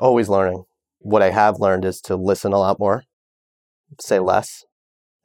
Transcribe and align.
Always 0.00 0.28
learning. 0.28 0.62
What 1.00 1.22
I 1.22 1.30
have 1.30 1.58
learned 1.58 1.84
is 1.84 2.00
to 2.02 2.14
listen 2.14 2.52
a 2.52 2.58
lot 2.58 2.78
more, 2.78 3.02
say 4.00 4.20
less, 4.20 4.64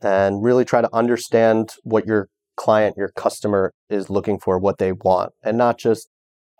and 0.01 0.43
really 0.43 0.65
try 0.65 0.81
to 0.81 0.89
understand 0.92 1.73
what 1.83 2.07
your 2.07 2.27
client, 2.58 2.98
your 2.98 3.09
customer 3.09 3.72
is 3.88 4.09
looking 4.09 4.40
for, 4.40 4.58
what 4.58 4.80
they 4.80 4.92
want, 4.92 5.33
and 5.44 5.59
not 5.59 5.78
just, 5.78 6.09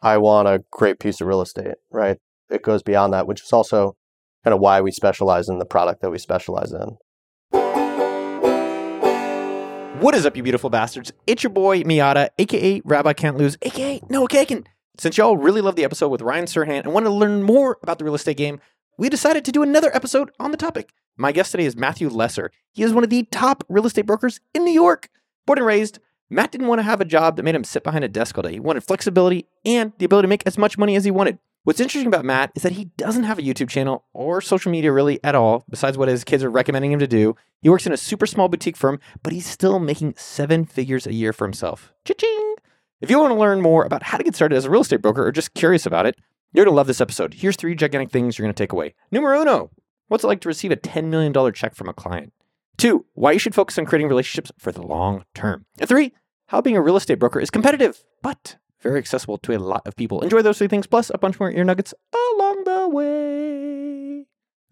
I 0.04 0.18
want 0.18 0.48
a 0.48 0.64
great 0.72 1.00
piece 1.00 1.22
of 1.22 1.28
real 1.28 1.42
estate, 1.42 1.76
right? 1.90 2.18
It 2.52 2.62
goes 2.62 2.84
beyond 2.84 3.14
that, 3.14 3.26
which 3.26 3.42
is 3.42 3.52
also 3.52 3.96
kind 4.44 4.54
of 4.54 4.60
why 4.60 4.80
we 4.80 4.92
specialize 4.92 5.50
in 5.50 5.58
the 5.58 5.66
product 5.66 6.02
that 6.02 6.12
we 6.12 6.20
specialize 6.20 6.72
in. 6.72 6.98
What 10.02 10.14
is 10.14 10.26
up, 10.28 10.38
you 10.38 10.44
beautiful 10.44 10.70
bastards? 10.70 11.14
It's 11.26 11.42
your 11.42 11.50
boy 11.50 11.82
Miata, 11.82 12.30
aka 12.38 12.82
Rabbi 12.86 13.14
Can't 13.14 13.38
Lose, 13.38 13.58
aka 13.64 14.02
Noah 14.10 14.28
Kagan. 14.28 14.66
Since 15.00 15.18
y'all 15.18 15.38
really 15.38 15.62
loved 15.62 15.76
the 15.76 15.84
episode 15.84 16.10
with 16.10 16.22
Ryan 16.22 16.46
Serhant 16.46 16.84
and 16.84 16.94
wanted 16.94 17.06
to 17.06 17.16
learn 17.16 17.42
more 17.42 17.80
about 17.82 17.98
the 17.98 18.06
real 18.06 18.14
estate 18.14 18.38
game, 18.38 18.60
we 18.96 19.10
decided 19.10 19.44
to 19.44 19.52
do 19.52 19.64
another 19.64 19.90
episode 19.96 20.30
on 20.40 20.52
the 20.52 20.58
topic. 20.58 20.94
My 21.18 21.32
guest 21.32 21.50
today 21.50 21.66
is 21.66 21.76
Matthew 21.76 22.10
Lesser. 22.10 22.52
He 22.72 22.84
is 22.84 22.94
one 22.94 23.04
of 23.04 23.10
the 23.10 23.24
top 23.24 23.64
real 23.70 23.88
estate 23.88 24.06
brokers 24.06 24.40
in 24.54 24.64
New 24.64 24.72
York. 24.72 25.10
Born 25.48 25.58
and 25.58 25.66
raised, 25.66 25.98
Matt 26.30 26.52
didn't 26.52 26.68
want 26.68 26.78
to 26.78 26.84
have 26.84 27.02
a 27.02 27.06
job 27.06 27.38
that 27.38 27.44
made 27.44 27.56
him 27.56 27.64
sit 27.64 27.84
behind 27.84 28.04
a 28.04 28.08
desk 28.08 28.38
all 28.38 28.44
day. 28.44 28.52
He 28.52 28.60
wanted 28.60 28.84
flexibility 28.84 29.48
and 29.66 29.94
the 29.98 30.06
ability 30.06 30.26
to 30.26 30.30
make 30.30 30.46
as 30.46 30.60
much 30.60 30.78
money 30.78 30.96
as 30.96 31.06
he 31.06 31.12
wanted. 31.12 31.40
What's 31.64 31.80
interesting 31.80 32.08
about 32.08 32.24
Matt 32.26 32.52
is 32.54 32.62
that 32.62 32.74
he 32.74 32.92
doesn't 32.96 33.24
have 33.24 33.40
a 33.40 33.44
YouTube 33.44 33.70
channel 33.70 34.06
or 34.14 34.42
social 34.42 34.72
media 34.72 34.92
really 34.92 35.20
at 35.24 35.34
all, 35.34 35.64
besides 35.72 35.98
what 35.98 36.08
his 36.08 36.24
kids 36.24 36.44
are 36.44 36.52
recommending 36.52 36.92
him 36.92 37.00
to 37.00 37.08
do. 37.08 37.36
He 37.64 37.70
works 37.70 37.88
in 37.88 37.94
a 37.94 37.98
super 37.98 38.28
small 38.28 38.48
boutique 38.48 38.78
firm, 38.78 39.00
but 39.24 39.34
he's 39.34 39.48
still 39.48 39.80
making 39.80 40.14
seven 40.18 40.66
figures 40.66 41.08
a 41.08 41.14
year 41.14 41.34
for 41.34 41.48
himself. 41.48 41.94
Cha-ching! 42.06 42.33
If 43.04 43.10
you 43.10 43.20
want 43.20 43.32
to 43.34 43.38
learn 43.38 43.60
more 43.60 43.84
about 43.84 44.02
how 44.02 44.18
to 44.18 44.24
get 44.24 44.34
started 44.34 44.56
as 44.56 44.64
a 44.64 44.70
real 44.70 44.80
estate 44.80 45.02
broker 45.02 45.28
or 45.28 45.34
just 45.34 45.54
curious 45.54 45.86
about 45.86 46.06
it, 46.06 46.16
you're 46.54 46.64
going 46.64 46.72
to 46.72 46.78
love 46.78 46.88
this 46.88 47.02
episode. 47.02 47.34
Here's 47.34 47.58
three 47.58 47.76
gigantic 47.76 48.12
things 48.12 48.40
you're 48.40 48.46
going 48.46 48.54
to 48.54 48.64
take 48.64 48.72
away. 48.72 48.96
Numero 49.12 49.42
uno, 49.42 49.72
what's 50.08 50.24
it 50.24 50.28
like 50.28 50.40
to 50.40 50.48
receive 50.48 50.72
a 50.72 50.78
$10 50.78 51.08
million 51.08 51.34
check 51.52 51.76
from 51.76 51.90
a 51.90 51.94
client? 51.94 52.32
Two, 52.78 53.06
why 53.14 53.34
you 53.34 53.40
should 53.40 53.54
focus 53.54 53.78
on 53.78 53.86
creating 53.86 54.08
relationships 54.08 54.54
for 54.58 54.72
the 54.72 54.82
long 54.82 55.26
term. 55.36 55.66
And 55.82 55.90
three, 55.90 56.14
how 56.48 56.62
being 56.62 56.78
a 56.78 56.82
real 56.82 56.96
estate 56.96 57.20
broker 57.20 57.42
is 57.42 57.50
competitive, 57.50 58.06
but 58.22 58.56
very 58.80 59.00
accessible 59.00 59.38
to 59.40 59.54
a 59.54 59.60
lot 59.60 59.86
of 59.86 59.98
people. 59.98 60.22
Enjoy 60.22 60.42
those 60.42 60.58
three 60.58 60.70
things, 60.70 60.88
plus 60.88 61.12
a 61.14 61.18
bunch 61.18 61.42
more 61.42 61.52
ear 61.52 61.66
nuggets 61.66 61.94
along 62.14 62.64
the 62.64 62.88
way. 62.88 63.33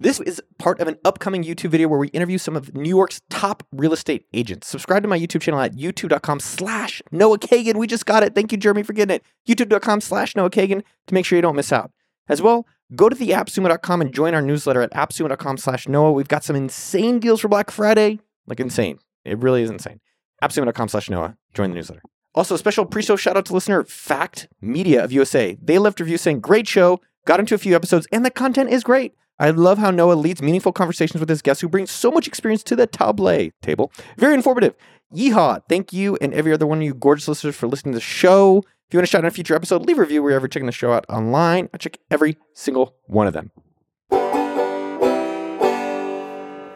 This 0.02 0.20
is 0.22 0.42
part 0.58 0.80
of 0.80 0.88
an 0.88 0.98
upcoming 1.06 1.44
YouTube 1.44 1.70
video 1.70 1.88
where 1.88 2.00
we 2.00 2.08
interview 2.08 2.40
some 2.40 2.56
of 2.56 2.74
New 2.74 2.90
York's 2.90 3.22
top 3.30 3.62
real 3.72 3.94
estate 3.94 4.26
agents. 4.34 4.68
Subscribe 4.68 5.04
to 5.04 5.08
my 5.08 5.20
YouTube 5.20 5.42
channel 5.42 5.60
at 5.60 5.76
youtube.com 5.76 6.40
slash 6.40 7.04
Noah 7.12 7.38
Kagan. 7.38 7.76
We 7.76 7.86
just 7.86 8.08
got 8.08 8.24
it. 8.24 8.34
Thank 8.34 8.52
you, 8.52 8.58
Jeremy, 8.58 8.82
for 8.82 8.94
getting 8.94 9.18
it. 9.18 9.24
youtube.com 9.48 10.02
slash 10.02 10.36
Noah 10.36 10.50
Kagan 10.50 10.82
to 11.06 11.14
make 11.14 11.24
sure 11.24 11.38
you 11.38 11.44
don't 11.44 11.56
miss 11.56 11.72
out. 11.72 11.92
As 12.28 12.42
well, 12.42 12.66
go 12.96 13.10
to 13.10 13.16
the 13.16 13.30
appsumo.com 13.30 14.02
and 14.02 14.12
join 14.12 14.34
our 14.34 14.42
newsletter 14.42 14.82
at 14.82 14.92
appsumo.com 14.94 15.58
slash 15.58 15.88
Noah. 15.88 16.14
We've 16.14 16.28
got 16.28 16.44
some 16.44 16.56
insane 16.56 17.20
deals 17.20 17.40
for 17.40 17.48
Black 17.48 17.70
Friday. 17.70 18.22
Like 18.48 18.60
insane. 18.60 18.98
It 19.24 19.38
really 19.38 19.62
is 19.62 19.70
insane. 19.70 20.00
appsumo.com 20.42 20.88
slash 20.88 21.12
Noah. 21.12 21.38
Join 21.54 21.70
the 21.70 21.76
newsletter. 21.76 22.02
Also, 22.34 22.56
a 22.56 22.58
special 22.58 22.88
pre-show 22.88 23.18
shout 23.18 23.38
out 23.38 23.46
to 23.46 23.54
listener 23.54 23.84
Fact 23.84 24.48
Media 24.62 25.04
of 25.04 25.12
USA. 25.12 25.56
They 25.62 25.78
left 25.78 26.00
a 26.00 26.04
review 26.04 26.18
saying, 26.18 26.40
great 26.40 26.68
show, 26.68 27.02
got 27.28 27.40
into 27.40 27.54
a 27.54 27.60
few 27.60 27.76
episodes, 27.76 28.08
and 28.12 28.26
the 28.26 28.32
content 28.32 28.72
is 28.72 28.84
great. 28.84 29.14
I 29.42 29.50
love 29.50 29.80
how 29.80 29.89
Noah 29.89 30.14
leads 30.14 30.39
meaningful 30.39 30.72
conversations 30.72 31.20
with 31.20 31.28
his 31.28 31.42
guests 31.42 31.61
who 31.61 31.67
bring 31.67 31.88
so 31.88 32.11
much 32.11 32.28
experience 32.28 32.61
to 32.61 32.75
the 32.75 32.86
table 32.86 33.50
table. 33.64 33.92
Very 34.16 34.36
informative. 34.36 34.75
Yeehaw. 35.16 35.64
Thank 35.67 35.92
you 35.92 36.16
and 36.22 36.31
every 36.31 36.53
other 36.53 36.67
one 36.67 36.78
of 36.78 36.83
you 36.83 36.94
gorgeous 36.94 37.28
listeners 37.28 37.56
for 37.56 37.67
listening 37.67 37.94
to 37.94 37.98
the 37.98 38.02
show. 38.02 38.59
If 38.59 38.94
you 38.94 39.00
want 39.00 39.08
to 39.08 39.11
shout 39.11 39.25
out 39.25 39.30
a 39.30 39.31
future 39.31 39.56
episode, 39.56 39.88
leave 39.88 39.98
a 39.98 40.02
review 40.02 40.22
wherever 40.22 40.44
you're 40.44 40.50
checking 40.50 40.67
the 40.67 40.72
show 40.72 40.94
out 40.94 41.06
online. 41.09 41.70
I 41.73 41.78
check 41.78 41.98
every 42.11 42.38
single 42.53 42.95
one 43.08 43.25
of 43.25 43.33
them. 43.33 43.50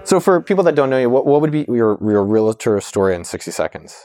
So, 0.05 0.19
for 0.19 0.41
people 0.41 0.63
that 0.63 0.73
don't 0.73 0.89
know 0.89 0.97
you, 0.97 1.09
what, 1.09 1.27
what 1.27 1.41
would 1.41 1.51
be 1.51 1.67
your, 1.67 1.99
your 2.01 2.25
realtor 2.25 2.81
story 2.81 3.13
in 3.13 3.25
60 3.25 3.51
seconds? 3.51 3.95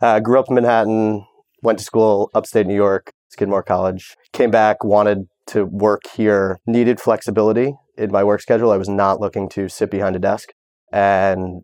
Uh, 0.00 0.18
grew 0.18 0.40
up 0.40 0.46
in 0.48 0.56
Manhattan, 0.56 1.24
went 1.62 1.78
to 1.78 1.84
school 1.84 2.28
upstate 2.34 2.66
New 2.66 2.74
York, 2.74 3.12
Skidmore 3.28 3.62
College. 3.62 4.16
Came 4.32 4.50
back, 4.50 4.82
wanted 4.82 5.28
to 5.46 5.64
work 5.64 6.02
here, 6.16 6.58
needed 6.66 7.00
flexibility 7.00 7.74
in 7.96 8.10
my 8.10 8.24
work 8.24 8.40
schedule. 8.40 8.70
I 8.70 8.76
was 8.76 8.88
not 8.88 9.20
looking 9.20 9.48
to 9.50 9.68
sit 9.68 9.90
behind 9.90 10.16
a 10.16 10.18
desk. 10.18 10.50
And 10.92 11.62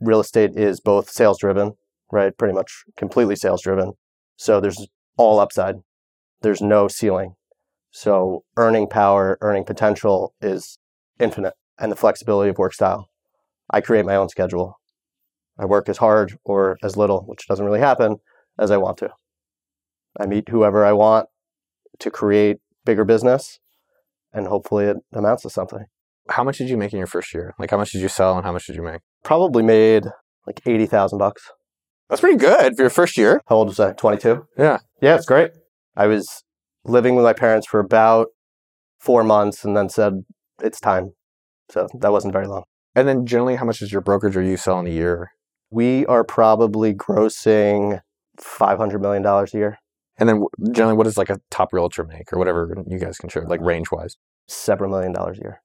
real 0.00 0.20
estate 0.20 0.56
is 0.56 0.80
both 0.80 1.10
sales 1.10 1.38
driven, 1.38 1.74
right? 2.10 2.36
Pretty 2.36 2.54
much 2.54 2.84
completely 2.96 3.36
sales 3.36 3.62
driven. 3.62 3.92
So 4.36 4.60
there's 4.60 4.86
all 5.16 5.38
upside, 5.38 5.76
there's 6.40 6.60
no 6.60 6.88
ceiling. 6.88 7.34
So 7.90 8.44
earning 8.56 8.88
power, 8.88 9.38
earning 9.40 9.64
potential 9.64 10.34
is 10.40 10.78
infinite. 11.18 11.54
And 11.78 11.90
the 11.90 11.96
flexibility 11.96 12.50
of 12.50 12.58
work 12.58 12.74
style. 12.74 13.08
I 13.70 13.80
create 13.80 14.04
my 14.04 14.16
own 14.16 14.28
schedule. 14.28 14.78
I 15.58 15.64
work 15.64 15.88
as 15.88 15.98
hard 15.98 16.38
or 16.44 16.78
as 16.82 16.96
little, 16.96 17.22
which 17.22 17.46
doesn't 17.46 17.64
really 17.64 17.80
happen, 17.80 18.18
as 18.58 18.70
I 18.70 18.76
want 18.76 18.98
to. 18.98 19.10
I 20.18 20.26
meet 20.26 20.48
whoever 20.48 20.84
I 20.84 20.92
want 20.92 21.28
to 21.98 22.10
create 22.10 22.58
bigger 22.84 23.04
business, 23.04 23.58
and 24.32 24.46
hopefully 24.46 24.86
it 24.86 24.96
amounts 25.12 25.42
to 25.42 25.50
something. 25.50 25.84
How 26.28 26.44
much 26.44 26.58
did 26.58 26.68
you 26.68 26.76
make 26.76 26.92
in 26.92 26.98
your 26.98 27.06
first 27.06 27.34
year? 27.34 27.54
Like, 27.58 27.70
how 27.70 27.76
much 27.76 27.92
did 27.92 28.00
you 28.00 28.08
sell 28.08 28.36
and 28.36 28.44
how 28.44 28.52
much 28.52 28.66
did 28.66 28.76
you 28.76 28.82
make? 28.82 29.00
Probably 29.24 29.62
made 29.62 30.04
like 30.46 30.60
eighty 30.66 30.86
thousand 30.86 31.18
bucks. 31.18 31.42
That's 32.08 32.20
pretty 32.20 32.36
good 32.36 32.76
for 32.76 32.82
your 32.82 32.90
first 32.90 33.16
year. 33.16 33.40
How 33.48 33.56
old 33.56 33.68
was 33.68 33.80
I? 33.80 33.92
Twenty 33.92 34.18
two. 34.18 34.46
Yeah. 34.56 34.78
Yeah, 35.00 35.16
it's 35.16 35.26
great. 35.26 35.50
I 35.96 36.06
was 36.06 36.44
living 36.84 37.16
with 37.16 37.24
my 37.24 37.32
parents 37.32 37.66
for 37.66 37.80
about 37.80 38.28
four 39.00 39.24
months, 39.24 39.64
and 39.64 39.76
then 39.76 39.88
said 39.88 40.14
it's 40.62 40.80
time. 40.80 41.12
So 41.70 41.88
that 42.00 42.12
wasn't 42.12 42.32
very 42.32 42.46
long. 42.46 42.64
And 42.94 43.08
then 43.08 43.26
generally, 43.26 43.56
how 43.56 43.64
much 43.64 43.82
is 43.82 43.90
your 43.90 44.02
brokerage 44.02 44.36
or 44.36 44.42
you 44.42 44.56
sell 44.56 44.78
in 44.78 44.86
a 44.86 44.90
year? 44.90 45.30
We 45.70 46.04
are 46.06 46.22
probably 46.22 46.94
grossing 46.94 48.00
five 48.38 48.78
hundred 48.78 49.00
million 49.00 49.22
dollars 49.22 49.54
a 49.54 49.58
year. 49.58 49.78
And 50.22 50.28
then 50.28 50.44
generally, 50.70 50.96
what 50.96 51.02
does 51.02 51.18
like 51.18 51.30
a 51.30 51.40
top 51.50 51.72
realtor 51.72 52.04
make 52.04 52.32
or 52.32 52.38
whatever 52.38 52.76
you 52.86 53.00
guys 53.00 53.18
can 53.18 53.28
share, 53.28 53.44
like 53.44 53.60
range 53.60 53.90
wise? 53.90 54.16
Several 54.46 54.88
million 54.88 55.12
dollars 55.12 55.38
a 55.38 55.42
year 55.42 55.62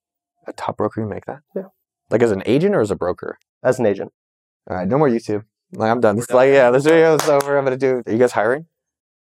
A 0.48 0.54
top 0.54 0.78
broker 0.78 1.00
you 1.00 1.08
make 1.08 1.26
that? 1.28 1.42
Yeah. 1.56 1.66
Like 2.10 2.24
as 2.24 2.32
an 2.32 2.42
agent 2.48 2.74
or 2.74 2.82
as 2.82 2.90
a 2.90 2.96
broker? 2.96 3.38
as 3.64 3.78
an 3.78 3.86
agent. 3.86 4.12
All 4.68 4.78
right, 4.78 4.88
no 4.88 4.98
more 4.98 5.10
YouTube. 5.10 5.44
Like 5.74 5.92
I'm 5.92 6.02
done. 6.02 6.16
This 6.16 6.32
like 6.32 6.50
yeah, 6.50 6.72
this 6.72 6.86
video 6.86 7.14
is 7.14 7.30
over. 7.30 7.56
I'm 7.56 7.66
gonna 7.66 7.78
do. 7.78 8.02
Are 8.08 8.12
you 8.12 8.18
guys 8.18 8.32
hiring? 8.32 8.66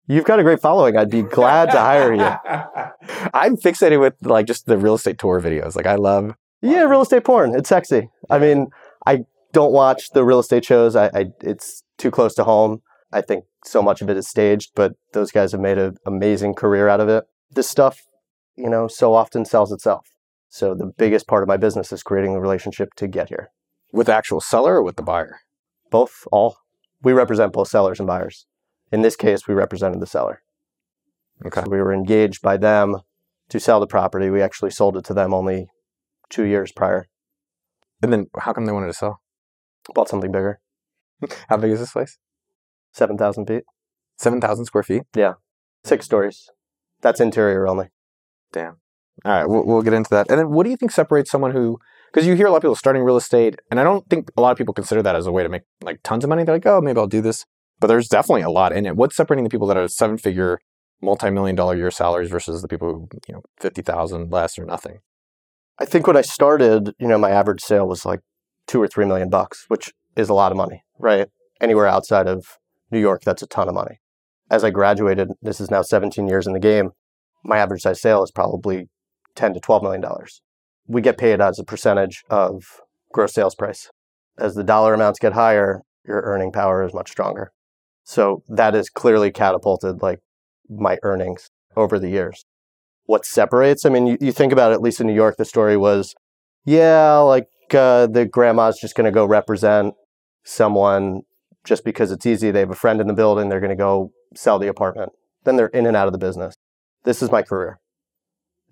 You've 0.07 0.25
got 0.25 0.41
a 0.41 0.43
great 0.43 0.61
following. 0.61 0.97
I'd 0.97 1.11
be 1.11 1.21
glad 1.21 1.71
to 1.73 1.79
hire 1.79 2.15
you. 2.15 3.29
I'm 3.35 3.59
fixated 3.59 4.01
with 4.01 4.15
like 4.23 4.47
just 4.47 4.65
the 4.65 4.79
real 4.79 4.95
estate 4.95 5.19
tour 5.19 5.39
videos. 5.39 5.77
Like 5.77 5.87
I 5.87 5.97
love. 5.97 6.35
Yeah, 6.63 6.85
real 6.85 7.03
estate 7.03 7.25
porn. 7.25 7.55
It's 7.55 7.69
sexy. 7.69 8.09
I 8.31 8.39
mean, 8.39 8.69
I 9.05 9.25
don't 9.53 9.73
watch 9.73 10.11
the 10.15 10.25
real 10.25 10.39
estate 10.39 10.65
shows. 10.65 10.97
I, 10.97 11.09
I 11.09 11.27
it's 11.43 11.83
too 11.99 12.11
close 12.11 12.35
to 12.37 12.45
home. 12.45 12.81
I 13.17 13.23
think 13.23 13.47
so 13.65 13.81
much 13.81 14.03
of 14.03 14.11
it 14.11 14.19
is 14.19 14.29
staged, 14.29 14.73
but 14.75 14.93
those 15.15 15.31
guys 15.31 15.53
have 15.53 15.61
made 15.63 15.79
an 15.79 15.97
amazing 16.05 16.53
career 16.53 16.87
out 16.87 17.01
of 17.01 17.09
it. 17.09 17.25
This 17.51 17.67
stuff, 17.67 18.03
you 18.57 18.69
know, 18.69 18.89
so 18.89 19.15
often 19.15 19.47
sells 19.47 19.73
itself. 19.73 20.07
So 20.51 20.75
the 20.75 20.93
biggest 20.99 21.27
part 21.27 21.43
of 21.43 21.49
my 21.49 21.57
business 21.57 21.93
is 21.93 22.03
creating 22.03 22.35
a 22.35 22.41
relationship 22.41 22.93
to 22.97 23.09
get 23.09 23.31
here. 23.31 23.49
With 23.91 24.09
the 24.09 24.15
actual 24.15 24.43
seller 24.43 24.75
or 24.75 24.83
with 24.83 24.97
the 24.97 25.03
buyer? 25.03 25.41
Both, 25.91 26.29
all. 26.31 26.59
We 27.03 27.15
represent 27.15 27.55
both 27.55 27.69
sellers 27.69 27.99
and 27.99 28.07
buyers. 28.07 28.45
In 28.93 29.01
this 29.01 29.17
case, 29.17 29.49
we 29.49 29.55
represented 29.55 30.01
the 30.01 30.07
seller. 30.07 30.43
Okay. 31.47 31.63
So 31.63 31.71
we 31.71 31.79
were 31.79 31.95
engaged 31.95 32.43
by 32.43 32.59
them 32.59 32.97
to 33.49 33.59
sell 33.59 33.81
the 33.81 33.87
property. 33.87 34.29
We 34.29 34.43
actually 34.43 34.73
sold 34.73 34.95
it 34.99 35.07
to 35.07 35.15
them 35.15 35.33
only 35.33 35.69
two 36.29 36.45
years 36.45 36.71
prior. 36.71 37.07
And 38.03 38.13
then 38.13 38.27
how 38.39 38.53
come 38.53 38.67
they 38.67 38.73
wanted 38.73 38.89
to 38.89 38.93
sell? 38.93 39.23
Bought 39.95 40.11
something 40.11 40.33
bigger, 40.33 40.61
How 41.49 41.57
big 41.57 41.71
is 41.71 41.81
this 41.81 41.93
place? 41.93 42.19
7,000 42.97 43.47
feet, 43.47 43.65
Seven 44.19 44.41
thousand 44.41 44.65
square 44.65 44.83
feet. 44.83 45.03
Yeah. 45.15 45.35
six 45.85 46.07
stories. 46.07 46.49
That's 47.03 47.21
interior 47.21 47.69
only. 47.69 47.89
Damn. 48.53 48.79
All 49.25 49.33
right, 49.33 49.47
we'll, 49.47 49.65
we'll 49.67 49.83
get 49.83 49.93
into 49.93 50.11
that. 50.11 50.31
And 50.31 50.39
then, 50.39 50.51
what 50.51 50.65
do 50.65 50.71
you 50.71 50.77
think 50.77 50.91
separates 50.91 51.31
someone 51.31 51.53
who? 51.53 51.79
Because 52.13 52.27
you 52.27 52.35
hear 52.35 52.47
a 52.47 52.51
lot 52.51 52.57
of 52.59 52.63
people 52.63 52.77
starting 52.77 53.03
real 53.03 53.17
estate, 53.19 53.57
and 53.71 53.79
I 53.79 53.85
don't 53.85 54.09
think 54.09 54.31
a 54.37 54.41
lot 54.41 54.53
of 54.53 54.59
people 54.59 54.73
consider 54.73 55.03
that 55.03 55.15
as 55.17 55.27
a 55.27 55.33
way 55.33 55.43
to 55.43 55.49
make 55.51 55.63
like 55.83 56.01
tons 56.03 56.25
of 56.25 56.31
money. 56.31 56.45
They're 56.45 56.55
like, 56.55 56.67
oh, 56.67 56.81
maybe 56.81 56.99
I'll 56.99 57.07
do 57.07 57.21
this. 57.21 57.45
But 57.79 57.89
there's 57.89 58.09
definitely 58.09 58.43
a 58.43 58.51
lot 58.51 58.73
in 58.73 58.87
it. 58.87 58.97
What's 58.97 59.17
separating 59.17 59.45
the 59.45 59.51
people 59.51 59.67
that 59.67 59.77
are 59.77 59.87
seven-figure, 59.87 60.61
multi-million 61.03 61.57
dollar 61.57 61.77
year 61.77 61.91
salaries 61.91 62.31
versus 62.31 62.63
the 62.63 62.69
people 62.69 62.89
who, 62.89 63.09
you 63.29 63.35
know, 63.35 63.43
fifty 63.61 63.83
thousand 63.83 64.31
less 64.33 64.59
or 64.59 64.65
nothing? 64.65 65.01
I 65.79 65.85
think 65.85 66.07
when 66.07 66.17
I 66.17 66.23
started, 66.23 66.95
you 66.99 67.07
know, 67.07 67.19
my 67.19 67.31
average 67.31 67.61
sale 67.61 67.87
was 67.87 68.07
like 68.07 68.21
two 68.67 68.81
or 68.81 68.89
three 68.89 69.05
million 69.05 69.29
bucks, 69.29 69.67
which 69.69 69.93
is 70.17 70.31
a 70.31 70.35
lot 70.35 70.53
of 70.53 70.57
money, 70.57 70.85
right? 70.99 71.29
Anywhere 71.61 71.87
outside 71.87 72.27
of 72.27 72.57
New 72.91 73.01
York, 73.01 73.23
that's 73.25 73.43
a 73.43 73.47
ton 73.47 73.69
of 73.69 73.75
money. 73.75 74.01
As 74.51 74.63
I 74.65 74.71
graduated, 74.71 75.29
this 75.43 75.61
is 75.61 75.71
now 75.71 75.83
17 75.83 76.29
years 76.29 76.47
in 76.47 76.53
the 76.53 76.61
game, 76.61 76.91
my 77.45 77.59
average 77.59 77.83
size 77.83 78.01
sale 78.01 78.23
is 78.23 78.31
probably 78.31 78.89
10 79.35 79.55
to 79.55 79.61
12 79.61 79.83
million 79.83 80.01
dollars. 80.01 80.41
We 80.87 81.01
get 81.03 81.19
paid 81.19 81.41
as 81.41 81.59
a 81.59 81.65
percentage 81.65 82.23
of 82.31 82.63
gross 83.13 83.35
sales 83.35 83.55
price. 83.55 83.91
As 84.39 84.55
the 84.55 84.65
dollar 84.65 84.95
amounts 84.95 85.19
get 85.19 85.33
higher, 85.33 85.83
your 86.07 86.23
earning 86.23 86.53
power 86.53 86.85
is 86.85 86.95
much 86.95 87.11
stronger. 87.11 87.51
So 88.05 88.43
that 88.49 88.75
has 88.75 88.89
clearly 88.89 89.33
catapulted 89.33 90.01
like 90.03 90.21
my 90.69 90.99
earnings 91.03 91.49
over 91.77 91.99
the 91.99 92.09
years. 92.09 92.45
what 93.07 93.25
separates. 93.25 93.85
I 93.85 93.89
mean, 93.91 94.07
you, 94.07 94.19
you 94.21 94.33
think 94.33 94.53
about 94.53 94.73
it, 94.73 94.75
at 94.75 94.83
least 94.83 95.01
in 95.01 95.07
New 95.07 95.15
York, 95.15 95.37
the 95.39 95.45
story 95.45 95.77
was, 95.77 96.15
yeah, 96.65 97.17
like 97.19 97.47
uh, 97.73 98.07
the 98.09 98.25
grandma's 98.27 98.79
just 98.81 98.95
going 98.97 99.05
to 99.05 99.13
go 99.13 99.25
represent 99.25 99.95
someone 100.45 101.23
just 101.67 101.85
because 101.85 102.11
it's 102.11 102.25
easy. 102.25 102.51
They 102.51 102.61
have 102.61 102.71
a 102.71 102.75
friend 102.75 103.01
in 103.01 103.07
the 103.07 103.13
building, 103.13 103.49
they're 103.49 103.61
going 103.61 103.71
to 103.71 103.77
go 103.77 104.13
sell 104.35 104.59
the 104.59 104.69
apartment. 104.69 105.13
Then 105.45 105.57
they're 105.57 105.67
in 105.69 105.87
and 105.87 105.97
out 105.97 106.07
of 106.07 106.13
the 106.13 106.19
business. 106.19 106.55
This 107.05 107.23
is 107.23 107.31
my 107.31 107.43
career. 107.43 107.79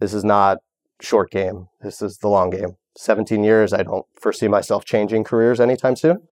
This 0.00 0.14
is 0.14 0.24
not 0.24 0.58
short 1.00 1.30
game. 1.30 1.66
This 1.82 2.00
is 2.00 2.18
the 2.18 2.28
long 2.28 2.50
game. 2.50 2.76
17 2.96 3.42
years, 3.42 3.72
I 3.72 3.82
don't 3.82 4.06
foresee 4.18 4.48
myself 4.48 4.84
changing 4.84 5.24
careers 5.24 5.60
anytime 5.60 5.96
soon. 5.96 6.28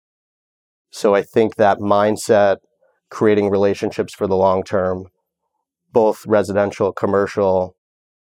So 0.90 1.14
I 1.14 1.22
think 1.22 1.56
that 1.56 1.80
mindset, 1.80 2.58
creating 3.10 3.50
relationships 3.50 4.14
for 4.14 4.28
the 4.28 4.36
long 4.36 4.64
term, 4.64 5.06
both 5.92 6.26
residential, 6.26 6.92
commercial, 6.92 7.76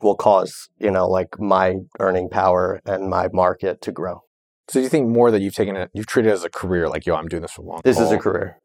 will 0.01 0.15
cause, 0.15 0.69
you 0.77 0.91
know, 0.91 1.07
like 1.07 1.39
my 1.39 1.75
earning 1.99 2.29
power 2.29 2.81
and 2.85 3.09
my 3.09 3.29
market 3.33 3.81
to 3.81 3.91
grow. 3.91 4.21
So 4.69 4.79
do 4.79 4.83
you 4.83 4.89
think 4.89 5.07
more 5.07 5.31
that 5.31 5.41
you've 5.41 5.55
taken 5.55 5.77
it, 5.77 5.89
you've 5.93 6.07
treated 6.07 6.29
it 6.29 6.33
as 6.33 6.43
a 6.43 6.49
career, 6.49 6.89
like, 6.89 7.05
yo, 7.05 7.15
I'm 7.15 7.27
doing 7.27 7.41
this 7.41 7.51
for 7.51 7.61
a 7.61 7.65
long 7.65 7.81
This 7.83 7.99
is 7.99 8.11
a 8.11 8.17
career. 8.17 8.59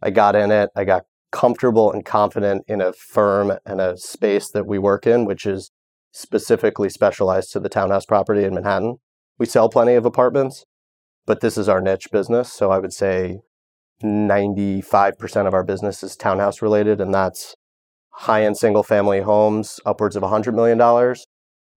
I 0.00 0.10
got 0.10 0.36
in 0.36 0.52
it. 0.52 0.70
I 0.76 0.84
got 0.84 1.04
comfortable 1.32 1.90
and 1.90 2.04
confident 2.04 2.64
in 2.68 2.80
a 2.80 2.92
firm 2.92 3.52
and 3.64 3.80
a 3.80 3.96
space 3.96 4.50
that 4.52 4.66
we 4.66 4.78
work 4.78 5.06
in, 5.06 5.24
which 5.24 5.44
is 5.44 5.70
specifically 6.12 6.88
specialized 6.88 7.52
to 7.52 7.60
the 7.60 7.68
townhouse 7.68 8.06
property 8.06 8.44
in 8.44 8.54
Manhattan. 8.54 8.98
We 9.38 9.46
sell 9.46 9.68
plenty 9.68 9.94
of 9.94 10.06
apartments, 10.06 10.64
but 11.26 11.40
this 11.40 11.58
is 11.58 11.68
our 11.68 11.80
niche 11.80 12.08
business. 12.12 12.52
So 12.52 12.70
I 12.70 12.78
would 12.78 12.92
say 12.92 13.40
95% 14.02 15.46
of 15.46 15.54
our 15.54 15.64
business 15.64 16.02
is 16.02 16.16
townhouse 16.16 16.62
related, 16.62 17.00
and 17.00 17.12
that's 17.12 17.56
high 18.10 18.44
end 18.44 18.56
single 18.56 18.82
family 18.82 19.20
homes, 19.20 19.80
upwards 19.84 20.16
of 20.16 20.22
$100 20.22 20.54
million, 20.54 20.78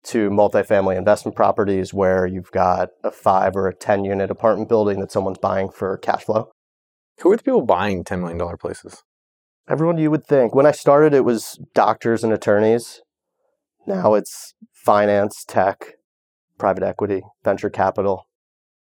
to 0.04 0.30
multifamily 0.30 0.96
investment 0.96 1.36
properties 1.36 1.92
where 1.92 2.26
you've 2.26 2.50
got 2.50 2.88
a 3.02 3.10
five 3.10 3.56
or 3.56 3.66
a 3.66 3.74
10 3.74 4.04
unit 4.04 4.30
apartment 4.30 4.68
building 4.68 5.00
that 5.00 5.12
someone's 5.12 5.38
buying 5.38 5.68
for 5.68 5.96
cash 5.98 6.24
flow. 6.24 6.50
Who 7.20 7.32
are 7.32 7.36
the 7.36 7.42
people 7.42 7.62
buying 7.62 8.04
$10 8.04 8.20
million 8.20 8.56
places? 8.58 9.02
Everyone 9.68 9.98
you 9.98 10.10
would 10.10 10.24
think. 10.24 10.54
When 10.54 10.66
I 10.66 10.70
started, 10.70 11.12
it 11.12 11.24
was 11.24 11.60
doctors 11.74 12.24
and 12.24 12.32
attorneys. 12.32 13.02
Now 13.86 14.14
it's 14.14 14.54
finance, 14.72 15.44
tech, 15.46 15.94
private 16.58 16.82
equity, 16.82 17.22
venture 17.44 17.70
capital, 17.70 18.26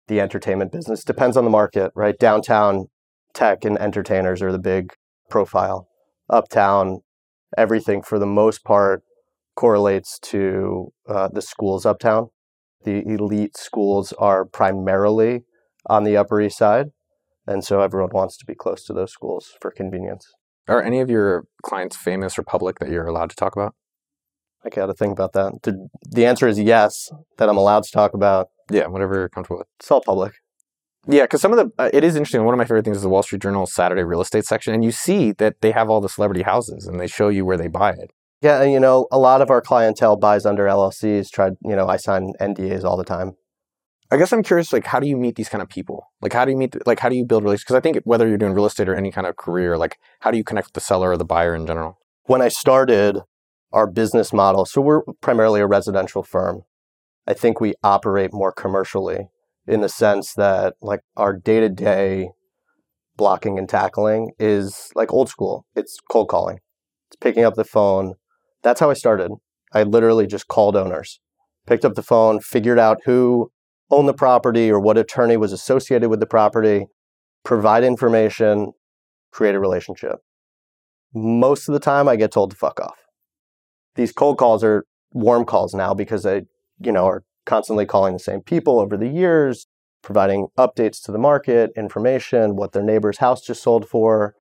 the 0.09 0.21
entertainment 0.21 0.71
business. 0.71 1.03
Depends 1.03 1.37
on 1.37 1.45
the 1.45 1.51
market, 1.51 1.91
right? 1.95 2.17
Downtown 2.19 2.87
tech 3.35 3.65
and 3.65 3.79
entertainers 3.79 4.43
are 4.43 4.53
the 4.53 4.59
big 4.59 4.93
profile. 5.29 5.89
Uptown, 6.31 7.01
everything 7.57 8.03
for 8.03 8.19
the 8.19 8.27
most 8.27 8.65
part 8.65 9.03
correlates 9.57 10.19
to 10.21 10.93
uh, 11.09 11.29
the 11.29 11.43
schools 11.43 11.85
uptown. 11.85 12.29
The 12.85 13.03
elite 13.07 13.57
schools 13.57 14.13
are 14.19 14.45
primarily 14.45 15.45
on 15.87 16.05
the 16.05 16.17
Upper 16.17 16.41
East 16.41 16.59
Side. 16.59 16.87
And 17.47 17.65
so 17.65 17.81
everyone 17.81 18.11
wants 18.13 18.37
to 18.39 18.47
be 18.47 18.55
close 18.55 18.85
to 18.85 18.93
those 18.93 19.13
schools 19.13 19.55
for 19.61 19.71
convenience. 19.71 20.27
Are 20.69 20.83
any 20.83 21.01
of 21.01 21.09
your 21.09 21.45
clients 21.63 21.97
famous 21.97 22.39
or 22.39 22.43
public 22.43 22.79
that 22.81 22.91
you're 22.91 23.07
allowed 23.07 23.31
to 23.31 23.37
talk 23.37 23.55
about? 23.55 23.75
I 24.65 24.69
got 24.69 24.87
to 24.87 24.95
think 24.95 25.13
about 25.13 25.33
that. 25.35 25.63
The, 25.63 25.89
the 26.11 26.27
answer 26.27 26.49
is 26.49 26.59
yes, 26.59 27.09
that 27.39 27.49
I'm 27.49 27.57
allowed 27.57 27.85
to 27.85 27.93
talk 27.93 28.15
about. 28.15 28.49
Yeah, 28.69 28.89
whatever 28.89 29.15
you're 29.15 29.29
comfortable 29.29 29.59
with. 29.59 29.69
It's 29.79 29.91
all 29.91 30.01
public. 30.01 30.35
Yeah, 31.09 31.23
because 31.23 31.41
some 31.41 31.53
of 31.53 31.59
the 31.59 31.71
uh, 31.81 31.91
it 31.93 32.03
is 32.03 32.17
interesting. 32.17 32.45
One 32.45 32.53
of 32.53 32.59
my 32.59 32.65
favorite 32.65 32.85
things 32.85 32.97
is 32.97 33.05
the 33.05 33.09
Wall 33.09 33.23
Street 33.23 33.43
Journal 33.43 33.65
Saturday 33.67 34.03
real 34.03 34.21
estate 34.21 34.45
section, 34.45 34.75
and 34.75 34.85
you 34.85 34.91
see 34.91 35.31
that 35.33 35.61
they 35.61 35.71
have 35.71 35.89
all 35.89 36.01
the 36.01 36.09
celebrity 36.09 36.43
houses, 36.43 36.87
and 36.87 36.99
they 36.99 37.07
show 37.07 37.29
you 37.29 37.45
where 37.45 37.57
they 37.57 37.69
buy 37.69 37.91
it. 37.91 38.11
Yeah, 38.43 38.63
you 38.65 38.79
know, 38.79 39.07
a 39.11 39.19
lot 39.19 39.41
of 39.41 39.51
our 39.51 39.61
clientele 39.63 40.17
buys 40.17 40.45
under 40.45 40.67
LLCs. 40.67 41.31
Tried, 41.31 41.55
you 41.65 41.75
know, 41.75 41.89
I 41.89 41.97
sign 41.97 42.33
NDAs 42.41 42.85
all 42.85 42.97
the 42.97 43.05
time. 43.05 43.33
I 44.11 44.19
guess 44.19 44.33
I'm 44.33 44.43
curious, 44.43 44.73
like, 44.73 44.87
how 44.87 45.01
do 45.01 45.09
you 45.09 45.17
meet 45.17 45.35
these 45.35 45.49
kind 45.49 45.63
of 45.63 45.69
people? 45.69 46.07
Like, 46.21 46.33
how 46.33 46.45
do 46.45 46.53
you 46.53 46.57
meet, 46.57 46.87
like, 46.87 47.01
how 47.01 47.09
do 47.09 47.17
you 47.17 47.25
build 47.25 47.43
relationships? 47.43 47.65
Because 47.65 47.77
I 47.77 47.81
think 47.81 47.99
whether 48.05 48.29
you're 48.29 48.39
doing 48.39 48.53
real 48.53 48.67
estate 48.67 48.89
or 48.89 48.95
any 48.95 49.11
kind 49.11 49.27
of 49.27 49.37
career, 49.37 49.77
like, 49.77 49.99
how 50.21 50.31
do 50.31 50.39
you 50.39 50.45
connect 50.45 50.69
with 50.69 50.75
the 50.75 50.81
seller 50.81 51.11
or 51.11 51.17
the 51.17 51.25
buyer 51.25 51.55
in 51.57 51.67
general? 51.67 51.99
When 52.25 52.41
I 52.41 52.49
started 52.49 53.19
our 53.73 53.89
business 53.89 54.33
model, 54.33 54.65
so 54.65 54.81
we're 54.81 55.03
primarily 55.21 55.61
a 55.61 55.67
residential 55.67 56.23
firm. 56.23 56.63
I 57.27 57.35
think 57.35 57.61
we 57.61 57.75
operate 57.83 58.33
more 58.33 58.53
commercially 58.53 59.29
in 59.67 59.81
the 59.81 59.89
sense 59.89 60.35
that, 60.35 60.75
like, 60.81 61.01
our 61.17 61.33
day 61.33 61.59
to 61.59 61.69
day 61.69 62.31
blocking 63.17 63.59
and 63.59 63.69
tackling 63.69 64.31
is 64.39 64.91
like 64.95 65.13
old 65.13 65.29
school. 65.29 65.67
It's 65.75 65.99
cold 66.11 66.29
calling, 66.29 66.59
it's 67.09 67.17
picking 67.17 67.45
up 67.45 67.55
the 67.55 67.65
phone. 67.65 68.15
That's 68.67 68.81
how 68.81 68.91
I 68.91 68.95
started. 68.95 69.31
I 69.73 69.85
literally 69.85 70.27
just 70.27 70.49
called 70.49 70.75
owners, 70.75 71.21
picked 71.69 71.85
up 71.85 71.95
the 71.95 72.03
phone, 72.03 72.41
figured 72.41 72.81
out 72.81 72.99
who 73.05 73.53
owned 73.93 74.09
the 74.09 74.13
property 74.13 74.69
or 74.69 74.81
what 74.81 74.99
attorney 74.99 75.37
was 75.37 75.53
associated 75.53 76.09
with 76.09 76.19
the 76.19 76.27
property, 76.27 76.87
provide 77.45 77.85
information, 77.85 78.73
create 79.31 79.55
a 79.55 79.61
relationship. 79.61 80.17
Most 81.15 81.69
of 81.69 81.75
the 81.75 81.79
time, 81.79 82.09
I 82.09 82.17
get 82.17 82.33
told 82.33 82.51
to 82.51 82.57
fuck 82.57 82.81
off. 82.81 82.99
These 83.95 84.11
cold 84.11 84.37
calls 84.37 84.65
are 84.65 84.85
warm 85.13 85.45
calls 85.45 85.73
now 85.73 85.95
because 85.95 86.25
they, 86.25 86.43
you 86.81 86.91
know, 86.91 87.07
are 87.07 87.23
constantly 87.45 87.87
calling 87.87 88.15
the 88.15 88.19
same 88.19 88.41
people 88.41 88.81
over 88.81 88.97
the 88.97 89.07
years, 89.07 89.69
providing 90.03 90.49
updates 90.59 91.01
to 91.05 91.13
the 91.13 91.19
market, 91.19 91.71
information, 91.77 92.57
what 92.57 92.73
their 92.73 92.83
neighbor's 92.83 93.19
house 93.19 93.43
just 93.43 93.63
sold 93.63 93.89
for, 93.89 94.35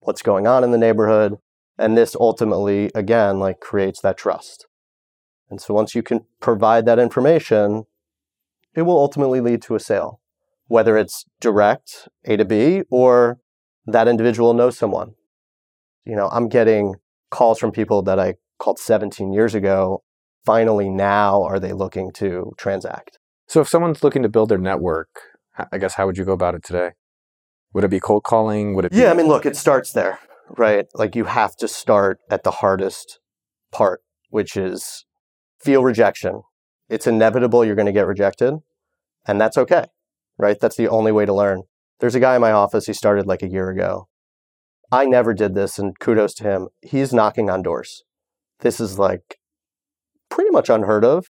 what's 0.00 0.20
going 0.20 0.46
on 0.46 0.64
in 0.64 0.70
the 0.70 0.76
neighborhood. 0.76 1.38
And 1.78 1.96
this 1.96 2.14
ultimately, 2.18 2.90
again, 2.94 3.40
like 3.40 3.60
creates 3.60 4.00
that 4.00 4.16
trust. 4.16 4.66
And 5.50 5.60
so 5.60 5.74
once 5.74 5.94
you 5.94 6.02
can 6.02 6.20
provide 6.40 6.86
that 6.86 6.98
information, 6.98 7.84
it 8.74 8.82
will 8.82 8.98
ultimately 8.98 9.40
lead 9.40 9.62
to 9.62 9.74
a 9.74 9.80
sale, 9.80 10.20
whether 10.66 10.96
it's 10.96 11.24
direct 11.40 12.08
A 12.24 12.36
to 12.36 12.44
B 12.44 12.82
or 12.90 13.38
that 13.86 14.08
individual 14.08 14.54
knows 14.54 14.78
someone. 14.78 15.14
You 16.04 16.16
know, 16.16 16.28
I'm 16.32 16.48
getting 16.48 16.96
calls 17.30 17.58
from 17.58 17.72
people 17.72 18.02
that 18.02 18.18
I 18.18 18.34
called 18.58 18.78
17 18.78 19.32
years 19.32 19.54
ago. 19.54 20.02
Finally, 20.44 20.90
now 20.90 21.42
are 21.42 21.58
they 21.58 21.72
looking 21.72 22.12
to 22.12 22.52
transact? 22.58 23.18
So, 23.46 23.60
if 23.60 23.68
someone's 23.68 24.02
looking 24.02 24.22
to 24.22 24.28
build 24.28 24.48
their 24.48 24.58
network, 24.58 25.08
I 25.72 25.78
guess 25.78 25.94
how 25.94 26.06
would 26.06 26.18
you 26.18 26.24
go 26.24 26.32
about 26.32 26.54
it 26.54 26.62
today? 26.64 26.92
Would 27.72 27.84
it 27.84 27.90
be 27.90 28.00
cold 28.00 28.24
calling? 28.24 28.74
Would 28.74 28.86
it? 28.86 28.92
Be- 28.92 28.98
yeah, 28.98 29.10
I 29.10 29.14
mean, 29.14 29.26
look, 29.26 29.46
it 29.46 29.56
starts 29.56 29.92
there, 29.92 30.18
right? 30.56 30.86
Like 30.94 31.16
you 31.16 31.24
have 31.24 31.56
to 31.56 31.68
start 31.68 32.18
at 32.30 32.44
the 32.44 32.50
hardest 32.50 33.18
part, 33.72 34.02
which 34.30 34.56
is 34.56 35.04
feel 35.58 35.82
rejection, 35.82 36.42
it's 36.88 37.06
inevitable 37.06 37.64
you're 37.64 37.74
going 37.74 37.86
to 37.86 37.92
get 37.92 38.06
rejected, 38.06 38.54
and 39.26 39.40
that's 39.40 39.56
okay, 39.56 39.86
right? 40.38 40.58
That's 40.60 40.76
the 40.76 40.88
only 40.88 41.12
way 41.12 41.24
to 41.26 41.32
learn. 41.32 41.62
There's 42.00 42.14
a 42.14 42.20
guy 42.20 42.34
in 42.34 42.40
my 42.40 42.52
office, 42.52 42.86
he 42.86 42.92
started 42.92 43.26
like 43.26 43.42
a 43.42 43.48
year 43.48 43.70
ago. 43.70 44.08
I 44.92 45.06
never 45.06 45.32
did 45.32 45.54
this, 45.54 45.78
and 45.78 45.98
kudos 45.98 46.34
to 46.34 46.44
him. 46.44 46.68
He's 46.82 47.12
knocking 47.12 47.48
on 47.48 47.62
doors. 47.62 48.04
This 48.60 48.80
is 48.80 48.98
like 48.98 49.38
pretty 50.28 50.50
much 50.50 50.68
unheard 50.68 51.04
of. 51.04 51.26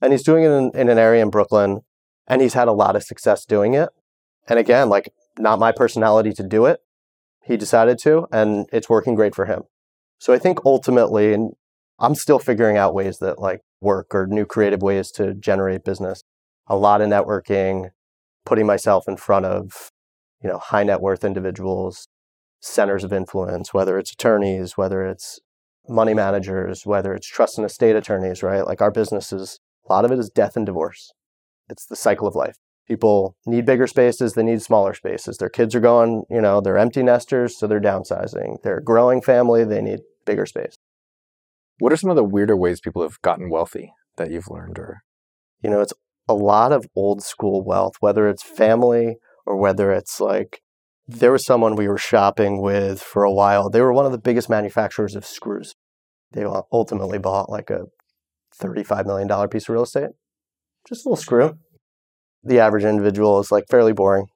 And 0.00 0.12
he's 0.12 0.22
doing 0.22 0.44
it 0.44 0.50
in, 0.50 0.70
in 0.74 0.88
an 0.88 0.98
area 0.98 1.22
in 1.22 1.30
Brooklyn, 1.30 1.80
and 2.28 2.40
he's 2.40 2.54
had 2.54 2.68
a 2.68 2.72
lot 2.72 2.94
of 2.94 3.02
success 3.02 3.44
doing 3.44 3.74
it. 3.74 3.88
And 4.48 4.58
again, 4.58 4.88
like, 4.88 5.12
not 5.38 5.58
my 5.58 5.72
personality 5.72 6.32
to 6.34 6.42
do 6.42 6.66
it. 6.66 6.80
He 7.48 7.56
decided 7.56 7.98
to, 8.00 8.26
and 8.30 8.66
it's 8.72 8.90
working 8.90 9.14
great 9.14 9.34
for 9.34 9.46
him. 9.46 9.62
So 10.18 10.34
I 10.34 10.38
think 10.38 10.60
ultimately, 10.66 11.32
and 11.32 11.52
I'm 11.98 12.14
still 12.14 12.38
figuring 12.38 12.76
out 12.76 12.94
ways 12.94 13.18
that 13.20 13.38
like 13.38 13.62
work 13.80 14.14
or 14.14 14.26
new 14.26 14.44
creative 14.44 14.82
ways 14.82 15.10
to 15.12 15.32
generate 15.32 15.82
business. 15.82 16.22
A 16.66 16.76
lot 16.76 17.00
of 17.00 17.08
networking, 17.08 17.88
putting 18.44 18.66
myself 18.66 19.04
in 19.08 19.16
front 19.16 19.46
of, 19.46 19.90
you 20.42 20.48
know, 20.50 20.58
high 20.58 20.84
net 20.84 21.00
worth 21.00 21.24
individuals, 21.24 22.06
centers 22.60 23.02
of 23.02 23.14
influence, 23.14 23.72
whether 23.72 23.98
it's 23.98 24.12
attorneys, 24.12 24.76
whether 24.76 25.06
it's 25.06 25.40
money 25.88 26.12
managers, 26.12 26.84
whether 26.84 27.14
it's 27.14 27.26
trust 27.26 27.56
and 27.56 27.64
estate 27.64 27.96
attorneys, 27.96 28.42
right? 28.42 28.66
Like 28.66 28.82
our 28.82 28.90
business 28.90 29.32
is 29.32 29.58
a 29.88 29.92
lot 29.92 30.04
of 30.04 30.12
it 30.12 30.18
is 30.18 30.28
death 30.28 30.54
and 30.54 30.66
divorce. 30.66 31.12
It's 31.70 31.86
the 31.86 31.96
cycle 31.96 32.28
of 32.28 32.34
life. 32.34 32.56
People 32.88 33.36
need 33.46 33.66
bigger 33.66 33.86
spaces, 33.86 34.32
they 34.32 34.42
need 34.42 34.62
smaller 34.62 34.94
spaces. 34.94 35.36
Their 35.36 35.50
kids 35.50 35.74
are 35.74 35.80
going, 35.80 36.24
you 36.30 36.40
know, 36.40 36.60
they're 36.60 36.78
empty 36.78 37.02
nesters, 37.02 37.58
so 37.58 37.66
they're 37.66 37.80
downsizing. 37.80 38.62
They're 38.62 38.78
a 38.78 38.84
growing 38.84 39.20
family, 39.20 39.64
they 39.64 39.82
need 39.82 40.00
bigger 40.24 40.46
space. 40.46 40.74
What 41.78 41.92
are 41.92 41.96
some 41.96 42.10
of 42.10 42.16
the 42.16 42.24
weirder 42.24 42.56
ways 42.56 42.80
people 42.80 43.02
have 43.02 43.20
gotten 43.22 43.50
wealthy 43.50 43.92
that 44.16 44.30
you've 44.30 44.50
learned 44.50 44.78
or 44.78 45.02
you 45.62 45.70
know, 45.70 45.80
it's 45.80 45.92
a 46.28 46.34
lot 46.34 46.72
of 46.72 46.86
old 46.94 47.22
school 47.22 47.64
wealth, 47.64 47.94
whether 48.00 48.28
it's 48.28 48.42
family 48.42 49.16
or 49.46 49.56
whether 49.56 49.92
it's 49.92 50.20
like 50.20 50.60
there 51.06 51.32
was 51.32 51.44
someone 51.44 51.74
we 51.74 51.88
were 51.88 51.98
shopping 51.98 52.60
with 52.60 53.00
for 53.00 53.24
a 53.24 53.32
while. 53.32 53.70
They 53.70 53.80
were 53.80 53.92
one 53.92 54.06
of 54.06 54.12
the 54.12 54.18
biggest 54.18 54.50
manufacturers 54.50 55.16
of 55.16 55.24
screws. 55.24 55.74
They 56.32 56.44
ultimately 56.44 57.18
bought 57.18 57.50
like 57.50 57.70
a 57.70 57.86
$35 58.60 59.06
million 59.06 59.48
piece 59.48 59.64
of 59.64 59.70
real 59.70 59.84
estate. 59.84 60.10
Just 60.86 61.06
a 61.06 61.08
little 61.08 61.22
screw. 61.22 61.58
The 62.44 62.60
average 62.60 62.84
individual 62.84 63.40
is 63.40 63.50
like 63.50 63.64
fairly 63.68 63.92
boring. 63.92 64.26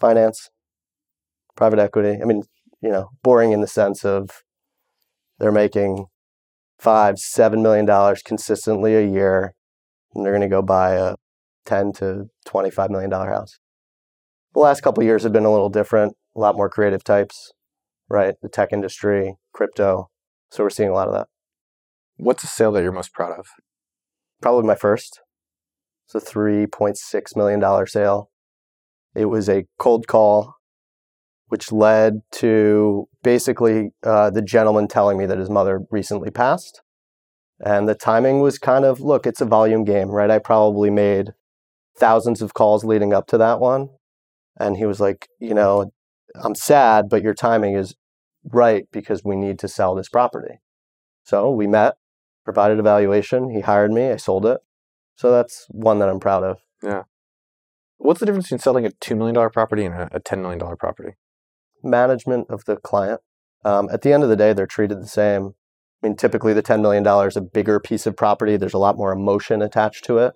Finance, 0.00 0.50
private 1.56 1.78
equity. 1.78 2.18
I 2.20 2.24
mean, 2.24 2.42
you 2.80 2.90
know, 2.90 3.10
boring 3.22 3.52
in 3.52 3.60
the 3.60 3.66
sense 3.66 4.04
of 4.04 4.30
they're 5.38 5.52
making 5.52 6.06
five, 6.78 7.18
seven 7.18 7.62
million 7.62 7.86
dollars 7.86 8.22
consistently 8.22 8.94
a 8.96 9.06
year, 9.06 9.54
and 10.14 10.24
they're 10.24 10.32
going 10.32 10.42
to 10.42 10.48
go 10.48 10.62
buy 10.62 10.94
a 10.94 11.14
ten 11.64 11.92
to 11.94 12.26
twenty-five 12.44 12.90
million 12.90 13.10
dollar 13.10 13.30
house. 13.30 13.58
The 14.54 14.60
last 14.60 14.82
couple 14.82 15.02
of 15.02 15.06
years 15.06 15.22
have 15.22 15.32
been 15.32 15.44
a 15.44 15.52
little 15.52 15.70
different. 15.70 16.14
A 16.36 16.40
lot 16.40 16.56
more 16.56 16.68
creative 16.68 17.04
types, 17.04 17.52
right? 18.08 18.34
The 18.42 18.48
tech 18.48 18.72
industry, 18.72 19.36
crypto. 19.52 20.10
So 20.50 20.64
we're 20.64 20.70
seeing 20.70 20.90
a 20.90 20.94
lot 20.94 21.08
of 21.08 21.14
that. 21.14 21.28
What's 22.16 22.44
a 22.44 22.48
sale 22.48 22.72
that 22.72 22.82
you're 22.82 22.92
most 22.92 23.12
proud 23.12 23.38
of? 23.38 23.46
Probably 24.42 24.66
my 24.66 24.74
first. 24.74 25.20
It's 26.06 26.14
a 26.14 26.20
three 26.20 26.66
point 26.66 26.98
six 26.98 27.34
million 27.36 27.60
dollar 27.60 27.86
sale. 27.86 28.30
It 29.14 29.26
was 29.26 29.48
a 29.48 29.66
cold 29.78 30.06
call 30.06 30.54
which 31.48 31.70
led 31.70 32.20
to 32.32 33.06
basically 33.22 33.90
uh, 34.02 34.30
the 34.30 34.42
gentleman 34.42 34.88
telling 34.88 35.16
me 35.16 35.24
that 35.24 35.38
his 35.38 35.48
mother 35.48 35.82
recently 35.90 36.28
passed. 36.30 36.82
And 37.64 37.88
the 37.88 37.94
timing 37.94 38.40
was 38.40 38.58
kind 38.58 38.84
of 38.84 39.00
look, 39.00 39.24
it's 39.24 39.40
a 39.40 39.46
volume 39.46 39.84
game, 39.84 40.08
right? 40.08 40.30
I 40.30 40.40
probably 40.40 40.90
made 40.90 41.30
thousands 41.96 42.42
of 42.42 42.54
calls 42.54 42.84
leading 42.84 43.14
up 43.14 43.28
to 43.28 43.38
that 43.38 43.60
one. 43.60 43.90
And 44.58 44.76
he 44.76 44.84
was 44.84 44.98
like, 44.98 45.28
you 45.38 45.54
know, 45.54 45.92
I'm 46.42 46.54
sad, 46.56 47.08
but 47.08 47.22
your 47.22 47.34
timing 47.34 47.74
is 47.74 47.94
right 48.44 48.86
because 48.90 49.22
we 49.24 49.36
need 49.36 49.60
to 49.60 49.68
sell 49.68 49.94
this 49.94 50.08
property. 50.08 50.60
So 51.22 51.50
we 51.50 51.68
met, 51.68 51.94
provided 52.44 52.80
a 52.80 52.82
valuation. 52.82 53.50
He 53.50 53.60
hired 53.60 53.92
me, 53.92 54.10
I 54.10 54.16
sold 54.16 54.44
it. 54.44 54.58
So 55.16 55.30
that's 55.30 55.66
one 55.68 55.98
that 56.00 56.08
I'm 56.08 56.20
proud 56.20 56.42
of. 56.42 56.58
Yeah. 56.82 57.02
What's 57.98 58.20
the 58.20 58.26
difference 58.26 58.46
between 58.46 58.58
selling 58.58 58.86
a 58.86 58.90
$2 58.90 59.16
million 59.16 59.50
property 59.50 59.84
and 59.84 59.94
a 59.94 60.20
$10 60.20 60.40
million 60.40 60.60
property? 60.76 61.14
management 61.84 62.48
of 62.50 62.64
the 62.64 62.76
client. 62.76 63.20
Um, 63.64 63.88
at 63.92 64.02
the 64.02 64.12
end 64.12 64.22
of 64.22 64.28
the 64.28 64.36
day, 64.36 64.52
they're 64.52 64.66
treated 64.66 65.00
the 65.00 65.06
same. 65.06 65.54
I 66.02 66.08
mean, 66.08 66.16
typically 66.16 66.52
the 66.52 66.62
$10 66.62 66.80
million 66.80 67.06
is 67.26 67.36
a 67.36 67.40
bigger 67.40 67.78
piece 67.78 68.06
of 68.06 68.16
property. 68.16 68.56
There's 68.56 68.74
a 68.74 68.78
lot 68.78 68.96
more 68.96 69.12
emotion 69.12 69.62
attached 69.62 70.04
to 70.04 70.18
it. 70.18 70.34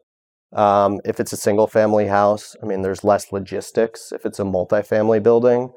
Um, 0.53 1.01
if 1.05 1.21
it's 1.21 1.33
a 1.33 1.37
single 1.37 1.67
family 1.67 2.07
house, 2.07 2.57
I 2.63 2.67
mean, 2.67 2.81
there's 2.83 3.05
less 3.05 3.33
logistics. 3.33 4.13
If 4.13 4.25
it's 4.25 4.39
a 4.39 4.45
multifamily 4.45 5.23
building, 5.23 5.73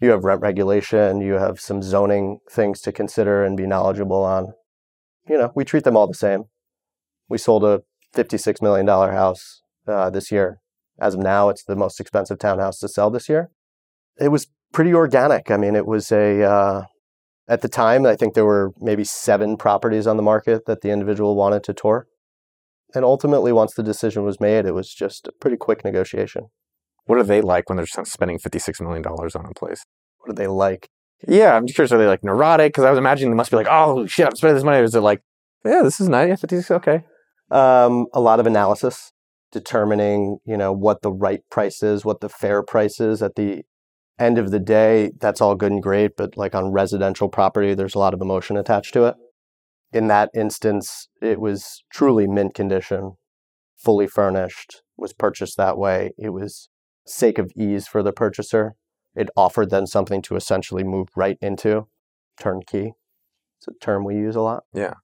you 0.00 0.10
have 0.10 0.24
rent 0.24 0.40
regulation, 0.40 1.20
you 1.20 1.34
have 1.34 1.60
some 1.60 1.82
zoning 1.82 2.40
things 2.50 2.80
to 2.80 2.90
consider 2.90 3.44
and 3.44 3.56
be 3.56 3.66
knowledgeable 3.66 4.24
on. 4.24 4.54
You 5.28 5.38
know, 5.38 5.52
we 5.54 5.64
treat 5.64 5.84
them 5.84 5.96
all 5.96 6.08
the 6.08 6.14
same. 6.14 6.46
We 7.28 7.38
sold 7.38 7.62
a 7.62 7.82
$56 8.14 8.62
million 8.62 8.86
house 8.86 9.62
uh, 9.86 10.10
this 10.10 10.30
year. 10.30 10.58
As 11.00 11.14
of 11.14 11.20
now, 11.20 11.48
it's 11.48 11.64
the 11.64 11.76
most 11.76 12.00
expensive 12.00 12.38
townhouse 12.38 12.78
to 12.78 12.88
sell 12.88 13.10
this 13.10 13.28
year. 13.28 13.50
It 14.20 14.28
was 14.28 14.46
pretty 14.72 14.94
organic. 14.94 15.50
I 15.50 15.56
mean, 15.56 15.74
it 15.74 15.86
was 15.86 16.12
a, 16.12 16.42
uh, 16.42 16.82
at 17.48 17.62
the 17.62 17.68
time, 17.68 18.06
I 18.06 18.14
think 18.16 18.34
there 18.34 18.44
were 18.44 18.72
maybe 18.78 19.04
seven 19.04 19.56
properties 19.56 20.06
on 20.06 20.16
the 20.16 20.22
market 20.22 20.66
that 20.66 20.82
the 20.82 20.90
individual 20.90 21.34
wanted 21.34 21.64
to 21.64 21.74
tour. 21.74 22.06
And 22.94 23.04
ultimately, 23.04 23.52
once 23.52 23.74
the 23.74 23.82
decision 23.82 24.24
was 24.24 24.38
made, 24.38 24.66
it 24.66 24.74
was 24.74 24.92
just 24.92 25.26
a 25.26 25.32
pretty 25.32 25.56
quick 25.56 25.84
negotiation. 25.84 26.48
What 27.06 27.18
are 27.18 27.24
they 27.24 27.40
like 27.40 27.68
when 27.68 27.76
they're 27.76 27.86
spending 27.86 28.38
$56 28.38 28.80
million 28.80 29.04
on 29.04 29.46
a 29.46 29.54
place? 29.54 29.84
What 30.18 30.30
are 30.30 30.34
they 30.34 30.46
like? 30.46 30.88
Yeah, 31.26 31.54
I'm 31.54 31.66
just 31.66 31.74
curious. 31.74 31.92
Are 31.92 31.98
they 31.98 32.06
like 32.06 32.22
neurotic? 32.22 32.72
Because 32.72 32.84
I 32.84 32.90
was 32.90 32.98
imagining 32.98 33.30
they 33.30 33.36
must 33.36 33.50
be 33.50 33.56
like, 33.56 33.68
oh 33.70 34.06
shit, 34.06 34.26
I'm 34.26 34.36
spending 34.36 34.56
this 34.56 34.64
money. 34.64 34.82
Is 34.82 34.94
it 34.94 35.00
like, 35.00 35.22
yeah, 35.64 35.82
this 35.82 36.00
is 36.00 36.08
nice. 36.08 36.28
Yeah, 36.28 36.36
56, 36.36 36.70
okay. 36.72 37.04
Um, 37.52 38.06
a 38.14 38.20
lot 38.20 38.40
of 38.40 38.46
analysis, 38.46 39.12
determining, 39.52 40.38
you 40.44 40.56
know, 40.56 40.72
what 40.72 41.02
the 41.02 41.12
right 41.12 41.40
price 41.50 41.82
is, 41.82 42.04
what 42.04 42.20
the 42.20 42.28
fair 42.28 42.62
price 42.62 42.98
is 42.98 43.22
at 43.22 43.34
the 43.34 43.62
end 44.18 44.38
of 44.38 44.50
the 44.50 44.58
day, 44.58 45.12
that's 45.20 45.40
all 45.40 45.54
good 45.54 45.72
and 45.72 45.82
great, 45.82 46.12
but 46.16 46.36
like 46.36 46.54
on 46.54 46.72
residential 46.72 47.28
property, 47.28 47.74
there's 47.74 47.94
a 47.94 47.98
lot 47.98 48.14
of 48.14 48.20
emotion 48.20 48.56
attached 48.56 48.94
to 48.94 49.04
it. 49.04 49.16
In 49.92 50.06
that 50.08 50.30
instance, 50.34 51.08
it 51.20 51.40
was 51.40 51.84
truly 51.92 52.26
mint 52.26 52.54
condition, 52.54 53.12
fully 53.76 54.06
furnished, 54.06 54.82
was 54.96 55.12
purchased 55.12 55.56
that 55.58 55.76
way. 55.76 56.12
It 56.16 56.30
was 56.30 56.70
sake 57.06 57.38
of 57.38 57.52
ease 57.56 57.86
for 57.86 58.02
the 58.02 58.12
purchaser. 58.12 58.74
It 59.14 59.28
offered 59.36 59.70
then 59.70 59.86
something 59.86 60.22
to 60.22 60.36
essentially 60.36 60.84
move 60.84 61.08
right 61.14 61.36
into 61.42 61.88
turnkey. 62.40 62.92
It's 63.58 63.68
a 63.68 63.72
term 63.84 64.04
we 64.04 64.16
use 64.16 64.36
a 64.36 64.40
lot. 64.40 64.64
Yeah. 64.72 64.94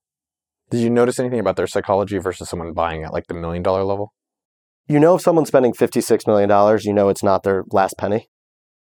Did 0.70 0.80
you 0.80 0.90
notice 0.90 1.18
anything 1.18 1.40
about 1.40 1.56
their 1.56 1.66
psychology 1.66 2.18
versus 2.18 2.48
someone 2.48 2.74
buying 2.74 3.02
at 3.02 3.12
like 3.12 3.26
the 3.26 3.34
million 3.34 3.62
dollar 3.62 3.84
level? 3.84 4.12
You 4.86 5.00
know, 5.00 5.16
if 5.16 5.22
someone's 5.22 5.48
spending 5.48 5.72
$56 5.72 6.26
million, 6.26 6.80
you 6.82 6.92
know 6.92 7.08
it's 7.08 7.22
not 7.22 7.42
their 7.42 7.64
last 7.70 7.96
penny. 7.98 8.28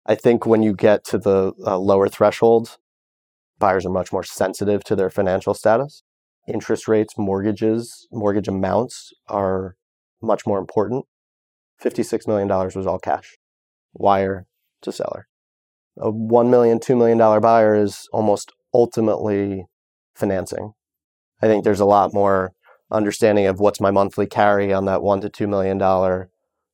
I 0.05 0.14
think 0.14 0.47
when 0.47 0.62
you 0.62 0.73
get 0.73 1.05
to 1.07 1.19
the 1.19 1.52
uh, 1.66 1.78
lower 1.78 2.09
thresholds, 2.09 2.78
buyers 3.59 3.85
are 3.85 3.90
much 3.90 4.12
more 4.12 4.23
sensitive 4.23 4.85
to 4.85 4.95
their 4.95 5.11
financial 5.11 5.52
status. 5.52 6.05
Interest 6.47 6.87
rates, 6.87 7.14
mortgages, 7.19 8.07
mortgage 8.12 8.47
amounts 8.47 9.12
are 9.28 9.75
much 10.23 10.47
more 10.47 10.59
important. 10.59 11.07
$56 11.83 12.28
million 12.28 12.49
was 12.49 12.87
all 12.87 13.00
cash, 13.00 13.37
wire 13.93 14.47
to 14.83 14.93
seller. 14.93 15.26
A 15.99 16.12
$1 16.12 16.50
million, 16.50 16.78
$2 16.78 16.97
million 16.97 17.19
buyer 17.40 17.75
is 17.75 18.09
almost 18.12 18.52
ultimately 18.73 19.64
financing. 20.14 20.73
I 21.43 21.47
think 21.47 21.64
there's 21.64 21.81
a 21.81 21.87
lot 21.87 22.14
more 22.14 22.52
understanding 22.90 23.47
of 23.47 23.61
what's 23.61 23.81
my 23.81 23.90
monthly 23.90 24.26
carry 24.26 24.73
on 24.73 24.85
that 24.87 25.02
one 25.02 25.21
to 25.21 25.28
$2 25.28 25.49
million 25.49 26.28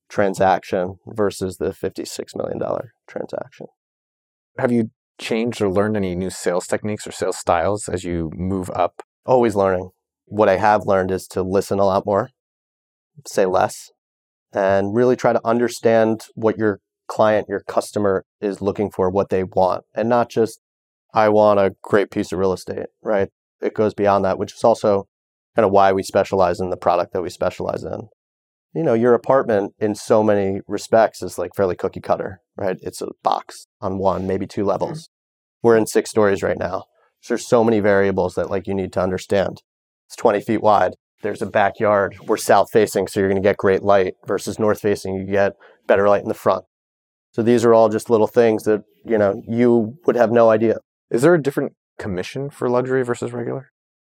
transaction 0.08 0.96
versus 1.06 1.56
the 1.56 1.70
$56 1.70 2.36
million 2.36 2.60
transaction. 3.08 3.66
Have 4.58 4.70
you 4.70 4.90
changed 5.18 5.62
or 5.62 5.70
learned 5.70 5.96
any 5.96 6.14
new 6.14 6.30
sales 6.30 6.66
techniques 6.66 7.06
or 7.06 7.12
sales 7.12 7.38
styles 7.38 7.88
as 7.88 8.04
you 8.04 8.30
move 8.34 8.70
up? 8.70 9.02
Always 9.24 9.54
learning. 9.54 9.90
What 10.26 10.48
I 10.48 10.56
have 10.56 10.86
learned 10.86 11.10
is 11.10 11.26
to 11.28 11.42
listen 11.42 11.78
a 11.78 11.86
lot 11.86 12.04
more, 12.04 12.30
say 13.26 13.46
less, 13.46 13.90
and 14.52 14.94
really 14.94 15.16
try 15.16 15.32
to 15.32 15.40
understand 15.46 16.24
what 16.34 16.58
your 16.58 16.80
client, 17.08 17.46
your 17.48 17.60
customer 17.60 18.24
is 18.40 18.60
looking 18.60 18.90
for, 18.90 19.10
what 19.10 19.30
they 19.30 19.44
want, 19.44 19.84
and 19.94 20.08
not 20.08 20.28
just, 20.28 20.60
I 21.14 21.28
want 21.28 21.60
a 21.60 21.74
great 21.82 22.10
piece 22.10 22.32
of 22.32 22.38
real 22.38 22.52
estate, 22.52 22.86
right? 23.02 23.28
It 23.62 23.74
goes 23.74 23.94
beyond 23.94 24.24
that, 24.24 24.38
which 24.38 24.54
is 24.54 24.64
also 24.64 25.06
kind 25.56 25.64
of 25.64 25.72
why 25.72 25.92
we 25.92 26.02
specialize 26.02 26.60
in 26.60 26.70
the 26.70 26.76
product 26.76 27.12
that 27.12 27.22
we 27.22 27.30
specialize 27.30 27.84
in 27.84 28.08
you 28.74 28.82
know, 28.82 28.94
your 28.94 29.14
apartment 29.14 29.74
in 29.78 29.94
so 29.94 30.22
many 30.22 30.60
respects 30.66 31.22
is 31.22 31.38
like 31.38 31.54
fairly 31.54 31.76
cookie 31.76 32.00
cutter, 32.00 32.40
right? 32.56 32.78
It's 32.80 33.02
a 33.02 33.08
box 33.22 33.66
on 33.80 33.98
one, 33.98 34.26
maybe 34.26 34.46
two 34.46 34.64
levels. 34.64 35.02
Mm-hmm. 35.02 35.66
We're 35.66 35.76
in 35.76 35.86
six 35.86 36.10
stories 36.10 36.42
right 36.42 36.58
now. 36.58 36.84
So 37.20 37.34
there's 37.34 37.46
so 37.46 37.62
many 37.62 37.80
variables 37.80 38.34
that 38.34 38.50
like 38.50 38.66
you 38.66 38.74
need 38.74 38.92
to 38.94 39.00
understand. 39.00 39.62
It's 40.06 40.16
20 40.16 40.40
feet 40.40 40.62
wide. 40.62 40.94
There's 41.22 41.42
a 41.42 41.46
backyard. 41.46 42.16
We're 42.26 42.36
south 42.36 42.68
facing, 42.72 43.06
so 43.06 43.20
you're 43.20 43.28
going 43.28 43.40
to 43.40 43.48
get 43.48 43.56
great 43.56 43.82
light 43.82 44.14
versus 44.26 44.58
north 44.58 44.80
facing. 44.80 45.14
You 45.14 45.26
get 45.26 45.52
better 45.86 46.08
light 46.08 46.22
in 46.22 46.28
the 46.28 46.34
front. 46.34 46.64
So 47.30 47.42
these 47.42 47.64
are 47.64 47.72
all 47.72 47.88
just 47.88 48.10
little 48.10 48.26
things 48.26 48.64
that, 48.64 48.82
you 49.04 49.18
know, 49.18 49.40
you 49.46 49.98
would 50.04 50.16
have 50.16 50.32
no 50.32 50.50
idea. 50.50 50.78
Is 51.10 51.22
there 51.22 51.34
a 51.34 51.40
different 51.40 51.74
commission 51.98 52.50
for 52.50 52.68
luxury 52.68 53.04
versus 53.04 53.32
regular? 53.32 53.70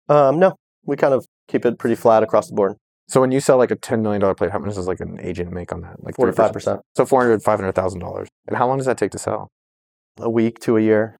Um, 0.08 0.38
no, 0.38 0.56
we 0.84 0.96
kind 0.96 1.14
of 1.14 1.26
keep 1.48 1.64
it 1.64 1.78
pretty 1.78 1.96
flat 1.96 2.22
across 2.22 2.48
the 2.48 2.54
board. 2.54 2.76
So 3.08 3.22
when 3.22 3.32
you 3.32 3.40
sell 3.40 3.56
like 3.56 3.70
a 3.70 3.76
$10 3.76 4.02
million 4.02 4.34
plate, 4.34 4.50
how 4.50 4.58
much 4.58 4.74
does 4.74 4.86
like 4.86 5.00
an 5.00 5.18
agent 5.20 5.50
make 5.50 5.72
on 5.72 5.80
that? 5.80 6.02
Like 6.04 6.14
45%. 6.16 6.80
So 6.94 7.04
$400,000, 7.04 7.42
$500,000. 7.42 8.26
And 8.46 8.56
how 8.56 8.68
long 8.68 8.76
does 8.76 8.86
that 8.86 8.98
take 8.98 9.12
to 9.12 9.18
sell? 9.18 9.48
A 10.20 10.28
week 10.28 10.58
to 10.60 10.76
a 10.76 10.80
year. 10.80 11.16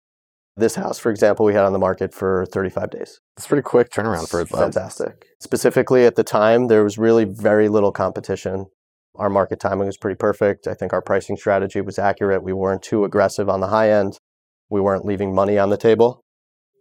This 0.56 0.74
house, 0.74 0.98
for 0.98 1.10
example, 1.10 1.46
we 1.46 1.54
had 1.54 1.64
on 1.64 1.72
the 1.72 1.78
market 1.78 2.12
for 2.12 2.44
35 2.52 2.90
days. 2.90 3.20
It's 3.36 3.46
pretty 3.46 3.62
quick 3.62 3.90
turnaround 3.90 4.28
for 4.28 4.40
it. 4.40 4.48
Fantastic. 4.48 5.24
Specifically 5.40 6.04
at 6.04 6.16
the 6.16 6.24
time, 6.24 6.66
there 6.66 6.82
was 6.82 6.98
really 6.98 7.24
very 7.24 7.68
little 7.68 7.92
competition. 7.92 8.66
Our 9.14 9.30
market 9.30 9.60
timing 9.60 9.86
was 9.86 9.96
pretty 9.96 10.16
perfect. 10.16 10.66
I 10.66 10.74
think 10.74 10.92
our 10.92 11.00
pricing 11.00 11.36
strategy 11.36 11.80
was 11.80 11.98
accurate. 11.98 12.42
We 12.42 12.52
weren't 12.52 12.82
too 12.82 13.04
aggressive 13.04 13.48
on 13.48 13.60
the 13.60 13.68
high 13.68 13.90
end. 13.90 14.18
We 14.68 14.80
weren't 14.80 15.06
leaving 15.06 15.34
money 15.34 15.58
on 15.58 15.70
the 15.70 15.76
table. 15.76 16.20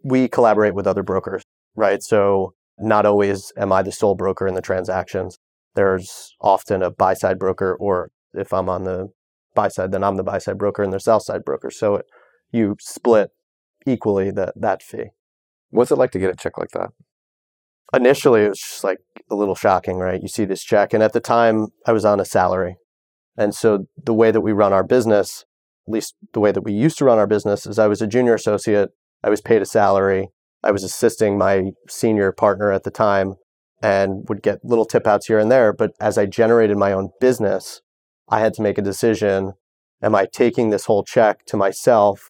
We 0.04 0.28
collaborate 0.28 0.74
with 0.74 0.88
other 0.88 1.04
brokers, 1.04 1.44
right? 1.76 2.02
So 2.02 2.54
not 2.78 3.06
always 3.06 3.52
am 3.58 3.72
I 3.72 3.82
the 3.82 3.92
sole 3.92 4.16
broker 4.16 4.48
in 4.48 4.54
the 4.54 4.62
transactions. 4.62 5.38
There's 5.76 6.36
often 6.42 6.82
a 6.82 6.92
buy 6.92 7.14
side 7.14 7.40
broker, 7.40 7.76
or 7.80 8.10
if 8.34 8.54
I'm 8.54 8.70
on 8.70 8.84
the 8.84 9.10
buy 9.56 9.68
side, 9.68 9.92
then 9.92 10.04
I'm 10.04 10.16
the 10.16 10.24
buy 10.24 10.38
side 10.38 10.58
broker 10.58 10.84
and 10.84 10.94
the 10.94 11.00
sell 11.00 11.20
side 11.20 11.44
broker. 11.44 11.72
So 11.72 12.02
you 12.52 12.76
split 12.80 13.30
equally 13.86 14.32
that, 14.32 14.54
that 14.56 14.82
fee. 14.82 15.10
What's 15.70 15.92
it 15.92 15.98
like 15.98 16.12
to 16.12 16.20
get 16.20 16.30
a 16.30 16.36
check 16.36 16.58
like 16.58 16.72
that? 16.72 16.90
Initially, 17.94 18.44
it 18.44 18.50
was 18.50 18.60
just 18.60 18.84
like 18.84 19.00
a 19.30 19.36
little 19.36 19.56
shocking, 19.56 19.98
right? 19.98 20.22
You 20.22 20.28
see 20.28 20.46
this 20.46 20.64
check. 20.64 20.94
And 20.94 21.02
at 21.02 21.14
the 21.14 21.20
time, 21.20 21.68
I 21.86 21.94
was 21.94 22.06
on 22.06 22.20
a 22.20 22.26
salary. 22.26 22.78
And 23.38 23.54
so 23.54 23.86
the 24.02 24.14
way 24.14 24.32
that 24.32 24.42
we 24.42 24.52
run 24.52 24.74
our 24.74 24.84
business, 24.84 25.46
at 25.88 25.94
least 25.94 26.16
the 26.34 26.40
way 26.40 26.52
that 26.52 26.64
we 26.64 26.74
used 26.74 26.98
to 26.98 27.06
run 27.06 27.18
our 27.18 27.28
business, 27.28 27.66
is 27.66 27.80
I 27.80 27.88
was 27.88 28.02
a 28.02 28.08
junior 28.08 28.34
associate. 28.34 28.90
I 29.28 29.30
was 29.30 29.42
paid 29.42 29.62
a 29.62 29.66
salary. 29.66 30.30
I 30.64 30.72
was 30.72 30.86
assisting 30.86 31.38
my 31.38 31.72
senior 31.90 32.32
partner 32.32 32.72
at 32.72 32.84
the 32.84 32.92
time 32.92 33.36
and 33.82 34.24
would 34.30 34.42
get 34.42 34.64
little 34.64 34.86
tip 34.86 35.06
outs 35.06 35.28
here 35.28 35.38
and 35.38 35.52
there. 35.52 35.74
But 35.74 35.92
as 36.00 36.18
I 36.18 36.26
generated 36.26 36.78
my 36.78 36.94
own 36.94 37.10
business, 37.20 37.82
I 38.30 38.40
had 38.40 38.54
to 38.54 38.62
make 38.62 38.78
a 38.78 38.82
decision. 38.82 39.52
Am 40.02 40.16
I 40.16 40.28
taking 40.32 40.70
this 40.70 40.86
whole 40.86 41.04
check 41.04 41.44
to 41.48 41.58
myself 41.58 42.30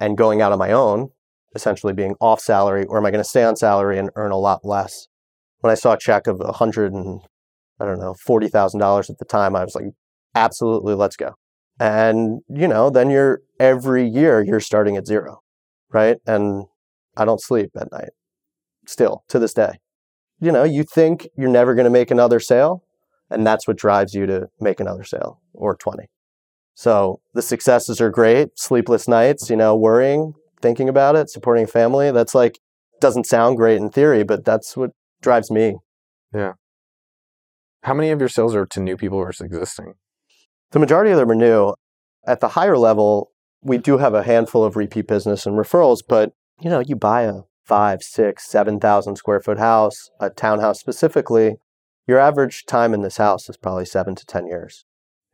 and 0.00 0.16
going 0.16 0.40
out 0.40 0.52
on 0.52 0.58
my 0.58 0.72
own 0.72 1.10
essentially 1.54 1.92
being 1.92 2.14
off 2.18 2.40
salary 2.40 2.86
or 2.86 2.96
am 2.96 3.04
I 3.04 3.10
going 3.10 3.22
to 3.22 3.28
stay 3.28 3.44
on 3.44 3.54
salary 3.54 3.98
and 3.98 4.08
earn 4.16 4.32
a 4.32 4.38
lot 4.38 4.64
less? 4.64 5.06
When 5.60 5.70
I 5.70 5.74
saw 5.74 5.92
a 5.92 5.98
check 5.98 6.26
of 6.26 6.40
a 6.40 6.52
hundred 6.52 6.94
and 6.94 7.20
I 7.78 7.84
don't 7.84 8.00
know, 8.00 8.14
forty 8.24 8.48
thousand 8.48 8.80
dollars 8.80 9.10
at 9.10 9.18
the 9.18 9.26
time, 9.26 9.54
I 9.54 9.64
was 9.64 9.74
like, 9.74 9.84
absolutely, 10.34 10.94
let's 10.94 11.16
go. 11.16 11.34
And, 11.78 12.40
you 12.48 12.68
know, 12.68 12.88
then 12.88 13.10
you're 13.10 13.42
every 13.60 14.08
year 14.08 14.42
you're 14.42 14.60
starting 14.60 14.96
at 14.96 15.06
zero, 15.06 15.42
right? 15.92 16.18
And 16.26 16.66
I 17.16 17.24
don't 17.24 17.40
sleep 17.40 17.70
at 17.78 17.90
night 17.92 18.10
still 18.86 19.24
to 19.28 19.38
this 19.38 19.54
day. 19.54 19.78
You 20.40 20.52
know, 20.52 20.64
you 20.64 20.84
think 20.84 21.28
you're 21.36 21.50
never 21.50 21.74
going 21.74 21.84
to 21.84 21.90
make 21.90 22.10
another 22.10 22.40
sale, 22.40 22.84
and 23.30 23.46
that's 23.46 23.66
what 23.66 23.76
drives 23.76 24.14
you 24.14 24.26
to 24.26 24.48
make 24.60 24.80
another 24.80 25.04
sale 25.04 25.40
or 25.52 25.76
20. 25.76 26.04
So 26.74 27.20
the 27.34 27.42
successes 27.42 28.00
are 28.00 28.10
great. 28.10 28.50
Sleepless 28.56 29.08
nights, 29.08 29.50
you 29.50 29.56
know, 29.56 29.74
worrying, 29.74 30.34
thinking 30.62 30.88
about 30.88 31.16
it, 31.16 31.28
supporting 31.28 31.66
family. 31.66 32.12
That's 32.12 32.36
like, 32.36 32.60
doesn't 33.00 33.26
sound 33.26 33.56
great 33.56 33.78
in 33.78 33.90
theory, 33.90 34.22
but 34.22 34.44
that's 34.44 34.76
what 34.76 34.90
drives 35.20 35.50
me. 35.50 35.76
Yeah. 36.32 36.52
How 37.82 37.94
many 37.94 38.10
of 38.10 38.20
your 38.20 38.28
sales 38.28 38.54
are 38.54 38.66
to 38.66 38.80
new 38.80 38.96
people 38.96 39.18
versus 39.18 39.44
existing? 39.44 39.94
The 40.70 40.78
majority 40.78 41.10
of 41.10 41.18
them 41.18 41.30
are 41.30 41.34
new. 41.34 41.74
At 42.26 42.40
the 42.40 42.48
higher 42.48 42.76
level, 42.76 43.30
we 43.62 43.78
do 43.78 43.98
have 43.98 44.14
a 44.14 44.22
handful 44.22 44.64
of 44.64 44.76
repeat 44.76 45.06
business 45.06 45.46
and 45.46 45.56
referrals, 45.56 46.00
but 46.06 46.32
you 46.60 46.70
know, 46.70 46.80
you 46.80 46.96
buy 46.96 47.22
a 47.22 47.42
five, 47.64 48.02
six, 48.02 48.48
seven 48.48 48.80
thousand 48.80 49.16
square 49.16 49.40
foot 49.40 49.58
house, 49.58 50.10
a 50.20 50.30
townhouse 50.30 50.80
specifically, 50.80 51.56
your 52.06 52.18
average 52.18 52.64
time 52.64 52.94
in 52.94 53.02
this 53.02 53.18
house 53.18 53.48
is 53.48 53.56
probably 53.56 53.84
seven 53.84 54.14
to 54.14 54.24
ten 54.26 54.46
years. 54.46 54.84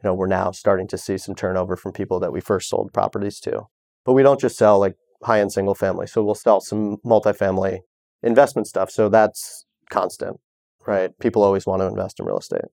You 0.02 0.10
know, 0.10 0.14
we're 0.14 0.26
now 0.26 0.50
starting 0.50 0.88
to 0.88 0.98
see 0.98 1.16
some 1.16 1.34
turnover 1.34 1.76
from 1.76 1.92
people 1.92 2.18
that 2.20 2.32
we 2.32 2.40
first 2.40 2.68
sold 2.68 2.92
properties 2.92 3.40
to. 3.40 3.68
But 4.04 4.12
we 4.12 4.22
don't 4.22 4.40
just 4.40 4.58
sell 4.58 4.78
like 4.78 4.96
high 5.22 5.40
end 5.40 5.52
single 5.52 5.74
family. 5.74 6.06
So 6.06 6.22
we'll 6.22 6.34
sell 6.34 6.60
some 6.60 6.98
multifamily 7.06 7.80
investment 8.22 8.66
stuff. 8.66 8.90
So 8.90 9.08
that's 9.08 9.64
constant, 9.88 10.40
right? 10.86 11.16
People 11.20 11.42
always 11.42 11.66
want 11.66 11.80
to 11.80 11.86
invest 11.86 12.20
in 12.20 12.26
real 12.26 12.38
estate. 12.38 12.66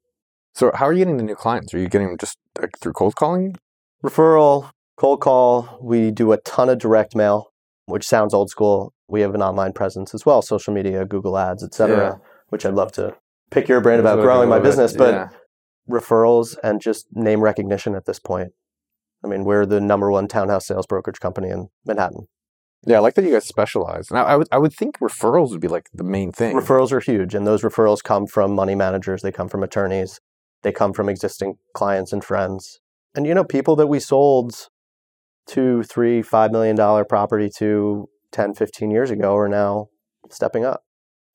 So 0.53 0.71
how 0.73 0.85
are 0.87 0.93
you 0.93 0.99
getting 0.99 1.17
the 1.17 1.23
new 1.23 1.35
clients? 1.35 1.73
Are 1.73 1.79
you 1.79 1.87
getting 1.87 2.07
them 2.07 2.17
just 2.17 2.37
like, 2.59 2.77
through 2.79 2.93
cold 2.93 3.15
calling? 3.15 3.55
Referral, 4.03 4.71
cold 5.01 5.19
call. 5.19 5.79
We 5.81 6.11
do 6.11 6.31
a 6.31 6.37
ton 6.37 6.69
of 6.69 6.77
direct 6.77 7.15
mail, 7.15 7.51
which 7.87 8.07
sounds 8.07 8.35
old 8.35 8.51
school. 8.51 8.93
We 9.07 9.21
have 9.21 9.33
an 9.33 9.41
online 9.41 9.73
presence 9.73 10.13
as 10.13 10.27
well, 10.27 10.43
social 10.43 10.73
media, 10.73 11.05
Google 11.05 11.39
Ads, 11.39 11.63
etc. 11.63 12.21
Which 12.49 12.67
I'd 12.67 12.75
love 12.75 12.91
to 12.93 13.15
pick 13.49 13.67
your 13.67 13.81
brain 13.81 13.99
about 13.99 14.19
I 14.19 14.21
growing 14.21 14.47
my 14.47 14.59
business, 14.59 14.93
but 14.95 15.13
Yeah. 15.13 15.29
referrals 15.89 16.55
and 16.63 16.79
just 16.79 17.07
name 17.13 17.41
recognition 17.41 17.95
at 17.95 18.05
this 18.05 18.19
point. 18.19 18.51
I 19.23 19.27
mean, 19.27 19.43
we're 19.43 19.65
the 19.65 19.81
number 19.81 20.11
one 20.11 20.27
townhouse 20.27 20.67
sales 20.67 20.85
brokerage 20.85 21.19
company 21.19 21.49
in 21.49 21.69
Manhattan. 21.83 22.27
Yeah, 22.85 22.97
I 22.97 22.99
like 22.99 23.15
that 23.15 23.25
you 23.25 23.31
guys 23.31 23.47
specialize. 23.47 24.11
Now, 24.11 24.25
I 24.25 24.35
would 24.35 24.47
I 24.51 24.59
would 24.59 24.73
think 24.73 24.99
referrals 24.99 25.49
would 25.49 25.61
be 25.61 25.67
like 25.67 25.89
the 25.91 26.03
main 26.03 26.31
thing. 26.31 26.55
Referrals 26.55 26.91
are 26.91 26.99
huge, 26.99 27.33
and 27.33 27.47
those 27.47 27.63
referrals 27.63 28.03
come 28.03 28.27
from 28.27 28.53
money 28.53 28.75
managers, 28.75 29.23
they 29.23 29.31
come 29.31 29.49
from 29.49 29.63
attorneys, 29.63 30.19
they 30.61 30.71
come 30.71 30.93
from 30.93 31.09
existing 31.09 31.57
clients 31.73 32.13
and 32.13 32.23
friends. 32.23 32.79
And 33.15 33.25
you 33.25 33.33
know, 33.33 33.43
people 33.43 33.75
that 33.77 33.87
we 33.87 33.99
sold 33.99 34.69
two, 35.51 35.83
three, 35.83 36.21
five 36.21 36.51
million 36.51 36.75
dollar 36.77 37.03
property 37.03 37.49
to 37.57 38.07
10, 38.31 38.53
15 38.53 38.89
years 38.89 39.11
ago 39.11 39.35
are 39.35 39.49
now 39.49 39.87
stepping 40.29 40.63
up. 40.63 40.81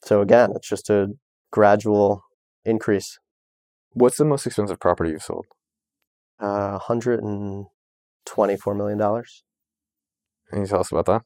So 0.02 0.22
again, 0.22 0.52
it's 0.56 0.68
just 0.68 0.88
a 0.88 1.08
gradual 1.50 2.22
increase. 2.64 3.18
What's 3.92 4.16
the 4.16 4.24
most 4.24 4.46
expensive 4.46 4.80
property 4.80 5.10
you've 5.10 5.22
sold? 5.22 5.44
Uh, 6.40 6.78
$124 6.78 7.66
million. 8.74 8.98
Can 8.98 10.60
you 10.60 10.66
tell 10.66 10.80
us 10.80 10.92
about 10.92 11.06
that? 11.06 11.22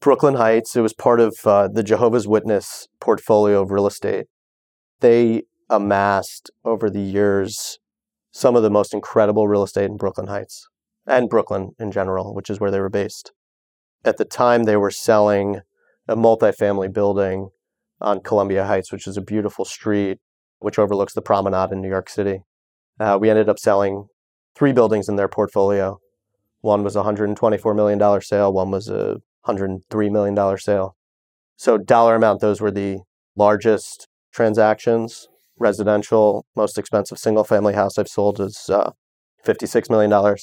Brooklyn 0.00 0.34
Heights. 0.34 0.74
It 0.74 0.80
was 0.80 0.92
part 0.92 1.20
of 1.20 1.36
uh, 1.44 1.68
the 1.68 1.82
Jehovah's 1.82 2.26
Witness 2.26 2.88
portfolio 3.00 3.62
of 3.62 3.70
real 3.70 3.86
estate. 3.86 4.26
They 5.00 5.44
amassed 5.70 6.50
over 6.64 6.90
the 6.90 7.00
years 7.00 7.78
some 8.32 8.56
of 8.56 8.62
the 8.62 8.70
most 8.70 8.92
incredible 8.92 9.46
real 9.48 9.62
estate 9.62 9.86
in 9.86 9.96
Brooklyn 9.96 10.26
Heights 10.26 10.68
and 11.06 11.28
Brooklyn 11.28 11.72
in 11.78 11.92
general, 11.92 12.34
which 12.34 12.50
is 12.50 12.60
where 12.60 12.70
they 12.70 12.80
were 12.80 12.88
based. 12.88 13.32
At 14.04 14.16
the 14.16 14.24
time, 14.24 14.64
they 14.64 14.76
were 14.76 14.90
selling 14.90 15.60
a 16.08 16.16
multifamily 16.16 16.92
building 16.92 17.50
on 18.00 18.20
Columbia 18.20 18.64
Heights, 18.64 18.92
which 18.92 19.06
is 19.06 19.16
a 19.16 19.22
beautiful 19.22 19.64
street 19.64 20.18
which 20.58 20.78
overlooks 20.78 21.14
the 21.14 21.22
promenade 21.22 21.70
in 21.70 21.80
New 21.80 21.88
York 21.88 22.08
City. 22.08 22.42
Uh, 22.98 23.18
we 23.20 23.28
ended 23.28 23.48
up 23.48 23.58
selling 23.58 24.06
three 24.54 24.72
buildings 24.72 25.08
in 25.08 25.16
their 25.16 25.28
portfolio. 25.28 25.98
One 26.60 26.82
was 26.82 26.96
a 26.96 27.02
$124 27.02 27.76
million 27.76 28.20
sale, 28.20 28.52
one 28.52 28.70
was 28.70 28.88
a 28.88 29.16
$103 29.46 30.10
million 30.10 30.58
sale. 30.58 30.96
So, 31.56 31.78
dollar 31.78 32.16
amount, 32.16 32.40
those 32.40 32.60
were 32.60 32.70
the 32.70 33.00
largest 33.36 34.08
transactions. 34.32 35.28
Residential, 35.58 36.44
most 36.54 36.78
expensive 36.78 37.18
single 37.18 37.44
family 37.44 37.74
house 37.74 37.98
I've 37.98 38.08
sold 38.08 38.40
is 38.40 38.68
uh, 38.68 38.90
$56 39.46 39.88
million. 39.88 40.36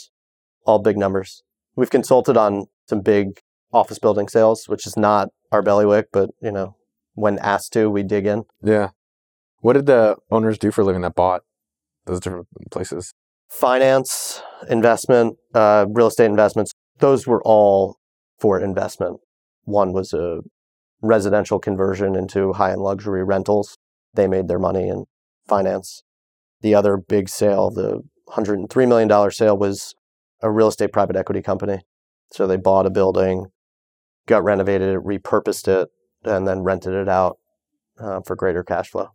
All 0.66 0.80
big 0.80 0.98
numbers. 0.98 1.44
We've 1.76 1.90
consulted 1.90 2.38
on 2.38 2.68
some 2.88 3.02
big 3.02 3.40
office 3.72 4.00
building 4.00 4.28
sales, 4.28 4.68
which 4.68 4.86
is 4.86 4.96
not 4.96 5.30
our 5.52 5.62
bailiwick, 5.62 6.08
but 6.12 6.30
you 6.42 6.52
know, 6.52 6.76
when 7.16 7.40
asked 7.40 7.74
to, 7.74 7.90
we 7.90 8.04
dig 8.04 8.26
in. 8.26 8.44
Yeah. 8.64 8.90
What 9.60 9.74
did 9.74 9.86
the 9.86 10.18
owners 10.30 10.58
do 10.58 10.72
for 10.72 10.82
a 10.82 10.86
living 10.86 11.02
that 11.02 11.16
bought 11.16 11.42
those 12.06 12.20
different 12.20 12.48
places? 12.72 13.14
Finance, 13.50 14.42
investment, 14.70 15.38
uh, 15.54 15.86
real 15.90 16.08
estate 16.08 16.26
investments, 16.26 16.72
those 17.00 17.28
were 17.28 17.42
all 17.44 17.98
for 18.40 18.60
investment. 18.60 19.20
One 19.64 19.94
was 19.94 20.14
a 20.14 20.42
residential 21.02 21.60
conversion 21.60 22.16
into 22.16 22.54
high 22.54 22.72
end 22.72 22.82
luxury 22.82 23.24
rentals. 23.24 23.78
They 24.14 24.28
made 24.28 24.48
their 24.48 24.60
money 24.60 24.88
in 24.88 25.06
finance. 25.48 26.04
The 26.62 26.76
other 26.76 26.98
big 26.98 27.30
sale, 27.30 27.70
the 27.70 28.02
$103 28.30 28.88
million 28.88 29.32
sale, 29.32 29.58
was 29.58 29.96
a 30.44 30.52
real 30.52 30.68
estate 30.68 30.92
private 30.94 31.16
equity 31.16 31.42
company. 31.42 31.80
So 32.32 32.46
they 32.46 32.58
bought 32.58 32.86
a 32.86 32.92
building, 32.92 33.48
got 34.28 34.44
renovated 34.44 34.90
it, 34.96 35.00
repurposed 35.04 35.68
it, 35.68 35.90
and 36.24 36.48
then 36.48 36.62
rented 36.62 36.94
it 36.94 37.10
out 37.10 37.38
uh, 38.00 38.22
for 38.26 38.36
greater 38.36 38.64
cash 38.64 38.90
flow. 38.90 39.10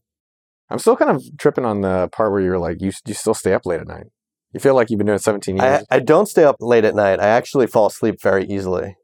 I'm 0.70 0.78
still 0.78 0.96
kind 0.96 1.10
of 1.10 1.22
tripping 1.38 1.64
on 1.64 1.80
the 1.80 2.08
part 2.12 2.30
where 2.32 2.40
you're 2.40 2.58
like, 2.58 2.80
you, 2.80 2.92
you 3.06 3.14
still 3.14 3.34
stay 3.34 3.54
up 3.54 3.64
late 3.64 3.80
at 3.80 3.86
night. 3.86 4.06
You 4.52 4.60
feel 4.60 4.74
like 4.74 4.90
you've 4.90 4.98
been 4.98 5.06
doing 5.06 5.16
it 5.16 5.22
17 5.22 5.56
years. 5.56 5.84
I, 5.90 5.96
I 5.96 5.98
don't 6.00 6.26
stay 6.26 6.44
up 6.44 6.56
late 6.60 6.84
at 6.84 6.94
night. 6.94 7.20
I 7.20 7.26
actually 7.28 7.66
fall 7.66 7.86
asleep 7.86 8.16
very 8.22 8.44
easily. 8.46 8.96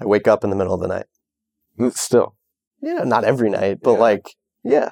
I 0.00 0.06
wake 0.06 0.26
up 0.28 0.44
in 0.44 0.50
the 0.50 0.56
middle 0.56 0.74
of 0.74 0.80
the 0.80 0.88
night. 0.88 1.06
still. 1.94 2.34
Yeah, 2.80 3.04
not 3.04 3.24
every 3.24 3.50
night, 3.50 3.78
but 3.82 3.92
Yeah. 3.92 3.98
like, 3.98 4.34
yeah, 4.62 4.90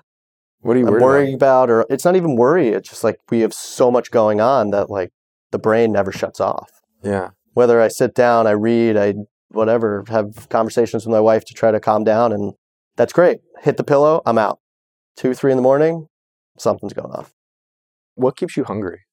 What 0.61 0.77
are 0.77 0.81
you 0.81 0.87
worried 0.87 1.03
worrying 1.03 1.35
about, 1.35 1.71
or 1.71 1.87
it's 1.89 2.05
not 2.05 2.17
even 2.17 2.37
worry. 2.37 2.69
It's 2.69 2.89
just 2.89 3.05
like 3.05 3.17
we 3.31 3.41
have 3.41 3.55
so 3.55 3.91
much 3.91 4.11
going 4.11 4.41
on 4.41 4.71
that 4.71 4.91
like 4.91 5.13
the 5.57 5.63
brain 5.63 5.93
never 5.93 6.13
shuts 6.13 6.41
off. 6.41 6.71
Yeah. 7.03 7.31
Whether 7.55 7.81
I 7.81 7.89
sit 7.89 8.15
down, 8.15 8.47
I 8.47 8.51
read, 8.51 8.97
I 8.97 9.15
whatever, 9.49 10.05
have 10.09 10.49
conversations 10.51 11.07
with 11.07 11.13
my 11.13 11.21
wife 11.21 11.45
to 11.47 11.55
try 11.55 11.71
to 11.71 11.81
calm 11.81 12.05
down, 12.05 12.33
and 12.33 12.53
that's 12.97 13.13
great. 13.13 13.39
Hit 13.63 13.79
the 13.79 13.85
pillow, 13.85 14.21
I'm 14.27 14.39
out. 14.39 14.59
Two, 15.17 15.33
three 15.33 15.53
in 15.53 15.57
the 15.57 15.63
morning, 15.63 16.09
something's 16.59 16.93
going 16.93 17.13
off. 17.13 17.33
What 18.15 18.37
keeps 18.37 18.57
you 18.57 18.65
hungry? 18.65 19.07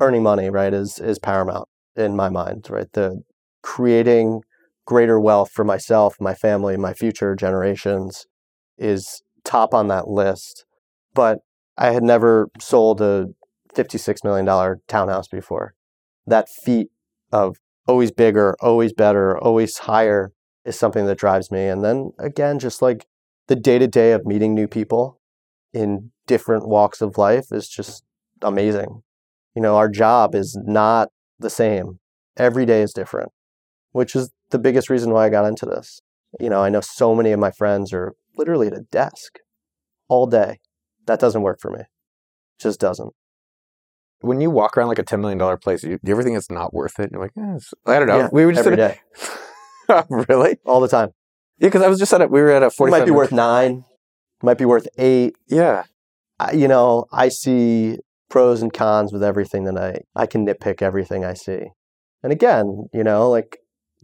earning 0.00 0.22
money, 0.22 0.50
right, 0.50 0.74
is 0.74 0.98
is 0.98 1.18
paramount 1.18 1.68
in 1.96 2.16
my 2.16 2.28
mind, 2.28 2.66
right? 2.70 2.92
The 2.92 3.22
creating 3.62 4.42
greater 4.84 5.20
wealth 5.20 5.50
for 5.52 5.64
myself, 5.64 6.16
my 6.20 6.34
family, 6.34 6.76
my 6.76 6.92
future 6.92 7.36
generations 7.36 8.26
is 8.76 9.22
top 9.44 9.72
on 9.74 9.88
that 9.88 10.08
list. 10.08 10.64
But 11.14 11.38
I 11.78 11.92
had 11.92 12.02
never 12.02 12.48
sold 12.60 13.00
a 13.00 13.26
$56 13.76 14.24
million 14.24 14.80
townhouse 14.88 15.28
before. 15.28 15.74
That 16.26 16.48
feat 16.48 16.88
of 17.32 17.56
always 17.86 18.10
bigger, 18.12 18.56
always 18.60 18.92
better, 18.92 19.38
always 19.38 19.78
higher 19.78 20.32
is 20.64 20.78
something 20.78 21.06
that 21.06 21.18
drives 21.18 21.50
me. 21.50 21.66
And 21.66 21.84
then 21.84 22.12
again, 22.18 22.58
just 22.58 22.82
like 22.82 23.06
the 23.48 23.56
day 23.56 23.78
to 23.78 23.88
day 23.88 24.12
of 24.12 24.24
meeting 24.24 24.54
new 24.54 24.68
people 24.68 25.20
in 25.72 26.10
different 26.26 26.68
walks 26.68 27.00
of 27.00 27.18
life 27.18 27.46
is 27.50 27.68
just 27.68 28.04
amazing. 28.42 29.02
You 29.54 29.62
know, 29.62 29.76
our 29.76 29.88
job 29.88 30.34
is 30.34 30.56
not 30.64 31.08
the 31.38 31.50
same. 31.50 31.98
Every 32.36 32.64
day 32.64 32.82
is 32.82 32.92
different, 32.92 33.32
which 33.90 34.14
is 34.14 34.30
the 34.50 34.58
biggest 34.58 34.88
reason 34.88 35.12
why 35.12 35.26
I 35.26 35.30
got 35.30 35.46
into 35.46 35.66
this. 35.66 36.00
You 36.40 36.48
know, 36.48 36.62
I 36.62 36.68
know 36.68 36.80
so 36.80 37.14
many 37.14 37.32
of 37.32 37.40
my 37.40 37.50
friends 37.50 37.92
are 37.92 38.14
literally 38.36 38.68
at 38.68 38.72
a 38.72 38.86
desk 38.90 39.38
all 40.08 40.26
day. 40.26 40.60
That 41.06 41.20
doesn't 41.20 41.42
work 41.42 41.58
for 41.60 41.70
me. 41.70 41.82
Just 42.58 42.80
doesn't. 42.80 43.12
When 44.22 44.40
you 44.40 44.50
walk 44.50 44.76
around 44.76 44.88
like 44.88 44.98
a 44.98 45.04
$10 45.04 45.20
million 45.20 45.58
place, 45.58 45.82
you, 45.82 45.98
do 46.02 46.10
you 46.10 46.14
ever 46.14 46.22
think 46.22 46.36
it's 46.36 46.50
not 46.50 46.72
worth 46.72 46.98
it? 46.98 47.10
You're 47.12 47.20
like, 47.20 47.32
eh, 47.36 47.58
I 47.86 47.98
don't 47.98 48.08
know. 48.08 48.18
Yeah, 48.18 48.28
we 48.32 48.46
were 48.46 48.52
just 48.52 48.66
every 48.66 48.76
day, 48.76 49.00
a, 49.88 50.04
really? 50.28 50.58
all 50.64 50.80
the 50.80 50.88
time. 50.88 51.10
Yeah, 51.58 51.68
because 51.68 51.82
I 51.82 51.88
was 51.88 51.98
just 51.98 52.12
at 52.12 52.22
a, 52.22 52.26
we 52.26 52.40
were 52.40 52.50
at 52.50 52.62
a 52.62 52.66
It 52.66 52.90
might 52.90 53.04
be 53.04 53.10
worth 53.10 53.32
nine, 53.32 53.84
might 54.42 54.58
be 54.58 54.64
worth 54.64 54.88
eight. 54.96 55.34
Yeah. 55.48 55.84
I, 56.38 56.52
you 56.52 56.68
know, 56.68 57.06
I 57.12 57.28
see 57.28 57.98
pros 58.28 58.62
and 58.62 58.72
cons 58.72 59.12
with 59.12 59.22
everything 59.22 59.64
that 59.64 59.76
I, 59.76 60.00
I 60.14 60.26
can 60.26 60.46
nitpick 60.46 60.82
everything 60.82 61.24
I 61.24 61.34
see. 61.34 61.66
And 62.22 62.32
again, 62.32 62.88
you 62.92 63.04
know, 63.04 63.28
like 63.28 63.58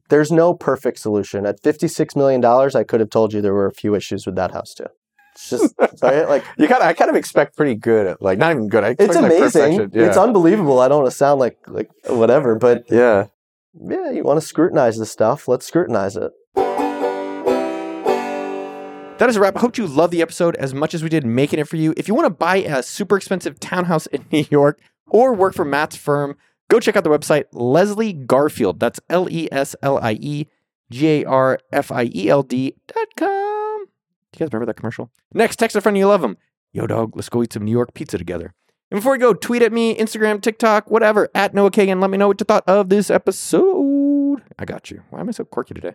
there's 0.09 0.31
no 0.31 0.54
perfect 0.54 0.98
solution. 0.98 1.46
At 1.46 1.62
$56 1.62 2.16
million, 2.16 2.44
I 2.44 2.85
could 2.85 3.00
have 3.00 3.11
told 3.11 3.33
you 3.33 3.40
there 3.40 3.54
were 3.54 3.66
a 3.66 3.74
few 3.74 3.94
issues 3.94 4.26
with 4.26 4.37
that 4.37 4.52
house 4.52 4.74
too. 4.74 4.87
It's 5.38 5.51
just, 5.51 5.74
right? 6.03 6.29
like, 6.29 6.44
You 6.59 6.66
kind 6.66 6.83
of, 6.83 6.88
I 6.88 6.94
kind 6.94 7.11
of 7.11 7.16
expect 7.16 7.57
pretty 7.57 7.77
good 7.77 8.09
at 8.09 8.20
like 8.20 8.38
not 8.38 8.51
even 8.51 8.68
good. 8.68 8.83
I 8.83 8.96
it's 8.98 9.14
amazing. 9.14 9.79
perfection. 9.79 9.90
Yeah. 9.94 10.07
It's 10.09 10.16
unbelievable. 10.16 10.81
I 10.81 10.88
don't 10.88 11.03
want 11.03 11.12
to 11.12 11.16
sound 11.16 11.38
like, 11.38 11.59
like 11.68 11.90
whatever, 12.07 12.57
but 12.57 12.85
yeah. 12.90 13.27
yeah, 13.74 14.11
you 14.11 14.24
want 14.24 14.40
to 14.40 14.46
scrutinize 14.46 14.98
this 14.98 15.12
stuff. 15.12 15.46
Let's 15.46 15.66
scrutinize 15.66 16.16
it. 16.16 16.33
That 19.18 19.29
is 19.29 19.37
a 19.37 19.40
wrap. 19.40 19.57
I 19.57 19.61
hope 19.61 19.77
you 19.79 19.87
love 19.87 20.11
the 20.11 20.22
episode 20.22 20.55
as 20.57 20.74
much 20.74 20.94
as 20.94 21.03
we 21.03 21.09
did 21.09 21.24
making 21.27 21.59
it 21.59 21.68
for 21.68 21.77
you. 21.77 21.94
If 21.96 22.07
you 22.09 22.14
want 22.14 22.27
to 22.27 22.31
buy 22.31 22.57
a 22.57 22.83
super 22.83 23.16
expensive 23.16 23.59
townhouse 23.61 24.07
in 24.07 24.24
New 24.33 24.44
York 24.51 24.81
or 25.09 25.35
work 25.35 25.55
for 25.55 25.64
Matt's 25.64 25.96
firm, 25.96 26.37
go 26.68 26.81
check 26.81 26.96
out 26.96 27.05
the 27.05 27.11
website 27.11 27.44
Leslie 27.53 28.12
Garfield. 28.12 28.81
That's 28.81 29.01
L 29.09 29.29
E 29.31 29.48
S 29.53 29.74
L 29.83 29.98
I 29.98 30.12
E 30.20 30.46
G 30.90 31.09
A 31.09 31.24
R 31.24 31.59
F 31.72 31.92
I 31.92 32.11
E 32.14 32.29
L 32.29 32.42
D 32.42 32.74
dot 32.88 33.09
com. 33.16 33.47
Do 34.33 34.38
you 34.38 34.47
guys 34.47 34.53
remember 34.53 34.67
that 34.67 34.77
commercial? 34.77 35.11
Next, 35.33 35.57
text 35.57 35.77
a 35.77 35.81
friend 35.81 35.97
you 35.97 36.07
love 36.07 36.23
them. 36.23 36.37
Yo, 36.73 36.87
dog, 36.87 37.17
let's 37.17 37.29
go 37.29 37.43
eat 37.43 37.53
some 37.53 37.64
New 37.64 37.73
York 37.73 37.95
pizza 37.95 38.19
together. 38.19 38.55
And 38.91 38.99
before 38.99 39.12
we 39.12 39.19
go, 39.19 39.35
tweet 39.35 39.62
at 39.62 39.73
me, 39.73 39.95
Instagram, 39.95 40.41
TikTok, 40.41 40.91
whatever, 40.91 41.29
at 41.35 41.55
Noah 41.55 41.71
Kagan. 41.71 42.01
Let 42.01 42.11
me 42.11 42.19
know 42.19 42.29
what 42.29 42.41
you 42.41 42.45
thought 42.45 42.64
of 42.67 42.88
this 42.88 43.11
episode. 43.11 44.43
I 44.59 44.64
got 44.64 44.91
you. 44.91 45.03
Why 45.11 45.21
am 45.21 45.29
I 45.29 45.33
so 45.33 45.45
quirky 45.45 45.75
today? 45.75 45.95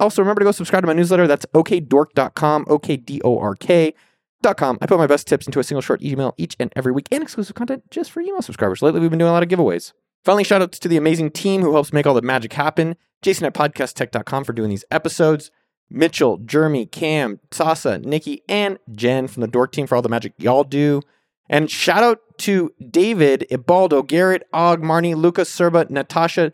Also, 0.00 0.22
remember 0.22 0.40
to 0.40 0.46
go 0.46 0.52
subscribe 0.52 0.82
to 0.82 0.86
my 0.86 0.94
newsletter. 0.94 1.26
That's 1.26 1.46
okdork.com, 1.46 2.64
okdork.com. 2.66 4.78
I 4.80 4.86
put 4.86 4.98
my 4.98 5.06
best 5.06 5.26
tips 5.26 5.46
into 5.46 5.60
a 5.60 5.64
single 5.64 5.82
short 5.82 6.02
email 6.02 6.34
each 6.38 6.56
and 6.58 6.72
every 6.74 6.92
week 6.92 7.06
and 7.10 7.22
exclusive 7.22 7.54
content 7.54 7.90
just 7.90 8.10
for 8.10 8.20
email 8.20 8.42
subscribers. 8.42 8.82
Lately, 8.82 9.00
we've 9.00 9.10
been 9.10 9.18
doing 9.18 9.30
a 9.30 9.32
lot 9.32 9.42
of 9.42 9.48
giveaways. 9.48 9.92
Finally, 10.24 10.44
shout 10.44 10.62
outs 10.62 10.78
to 10.78 10.88
the 10.88 10.96
amazing 10.96 11.30
team 11.30 11.62
who 11.62 11.72
helps 11.72 11.92
make 11.92 12.06
all 12.06 12.14
the 12.14 12.22
magic 12.22 12.54
happen. 12.54 12.96
Jason 13.20 13.46
at 13.46 13.54
podcasttech.com 13.54 14.44
for 14.44 14.52
doing 14.52 14.70
these 14.70 14.84
episodes. 14.90 15.50
Mitchell, 15.92 16.38
Jeremy, 16.38 16.86
Cam, 16.86 17.38
Sasa, 17.50 17.98
Nikki, 17.98 18.42
and 18.48 18.78
Jen 18.92 19.28
from 19.28 19.42
the 19.42 19.46
Dork 19.46 19.72
team 19.72 19.86
for 19.86 19.94
all 19.94 20.02
the 20.02 20.08
magic 20.08 20.32
y'all 20.38 20.64
do. 20.64 21.02
And 21.48 21.70
shout 21.70 22.02
out 22.02 22.20
to 22.38 22.72
David, 22.90 23.46
Ibaldo, 23.50 24.06
Garrett, 24.06 24.48
Og, 24.52 24.80
Marnie, 24.80 25.14
Lucas, 25.14 25.54
Serba, 25.54 25.88
Natasha, 25.90 26.52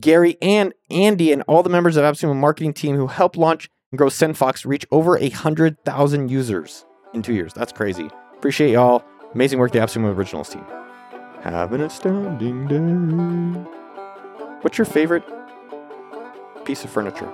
Gary, 0.00 0.36
and 0.42 0.74
Andy, 0.90 1.32
and 1.32 1.42
all 1.42 1.62
the 1.62 1.70
members 1.70 1.96
of 1.96 2.04
AppSumo 2.04 2.36
marketing 2.36 2.74
team 2.74 2.96
who 2.96 3.06
helped 3.06 3.36
launch 3.36 3.70
and 3.90 3.98
grow 3.98 4.08
SendFox 4.08 4.66
reach 4.66 4.86
over 4.90 5.16
a 5.16 5.30
hundred 5.30 5.82
thousand 5.84 6.30
users 6.30 6.84
in 7.14 7.22
two 7.22 7.32
years. 7.32 7.54
That's 7.54 7.72
crazy. 7.72 8.10
Appreciate 8.34 8.72
y'all. 8.72 9.04
Amazing 9.34 9.58
work, 9.58 9.72
the 9.72 9.78
AppSumo 9.78 10.14
Originals 10.14 10.50
team. 10.50 10.64
Have 11.40 11.72
an 11.72 11.80
astounding 11.80 12.66
day. 12.66 13.60
What's 14.60 14.78
your 14.78 14.84
favorite 14.84 15.24
piece 16.64 16.84
of 16.84 16.90
furniture? 16.90 17.32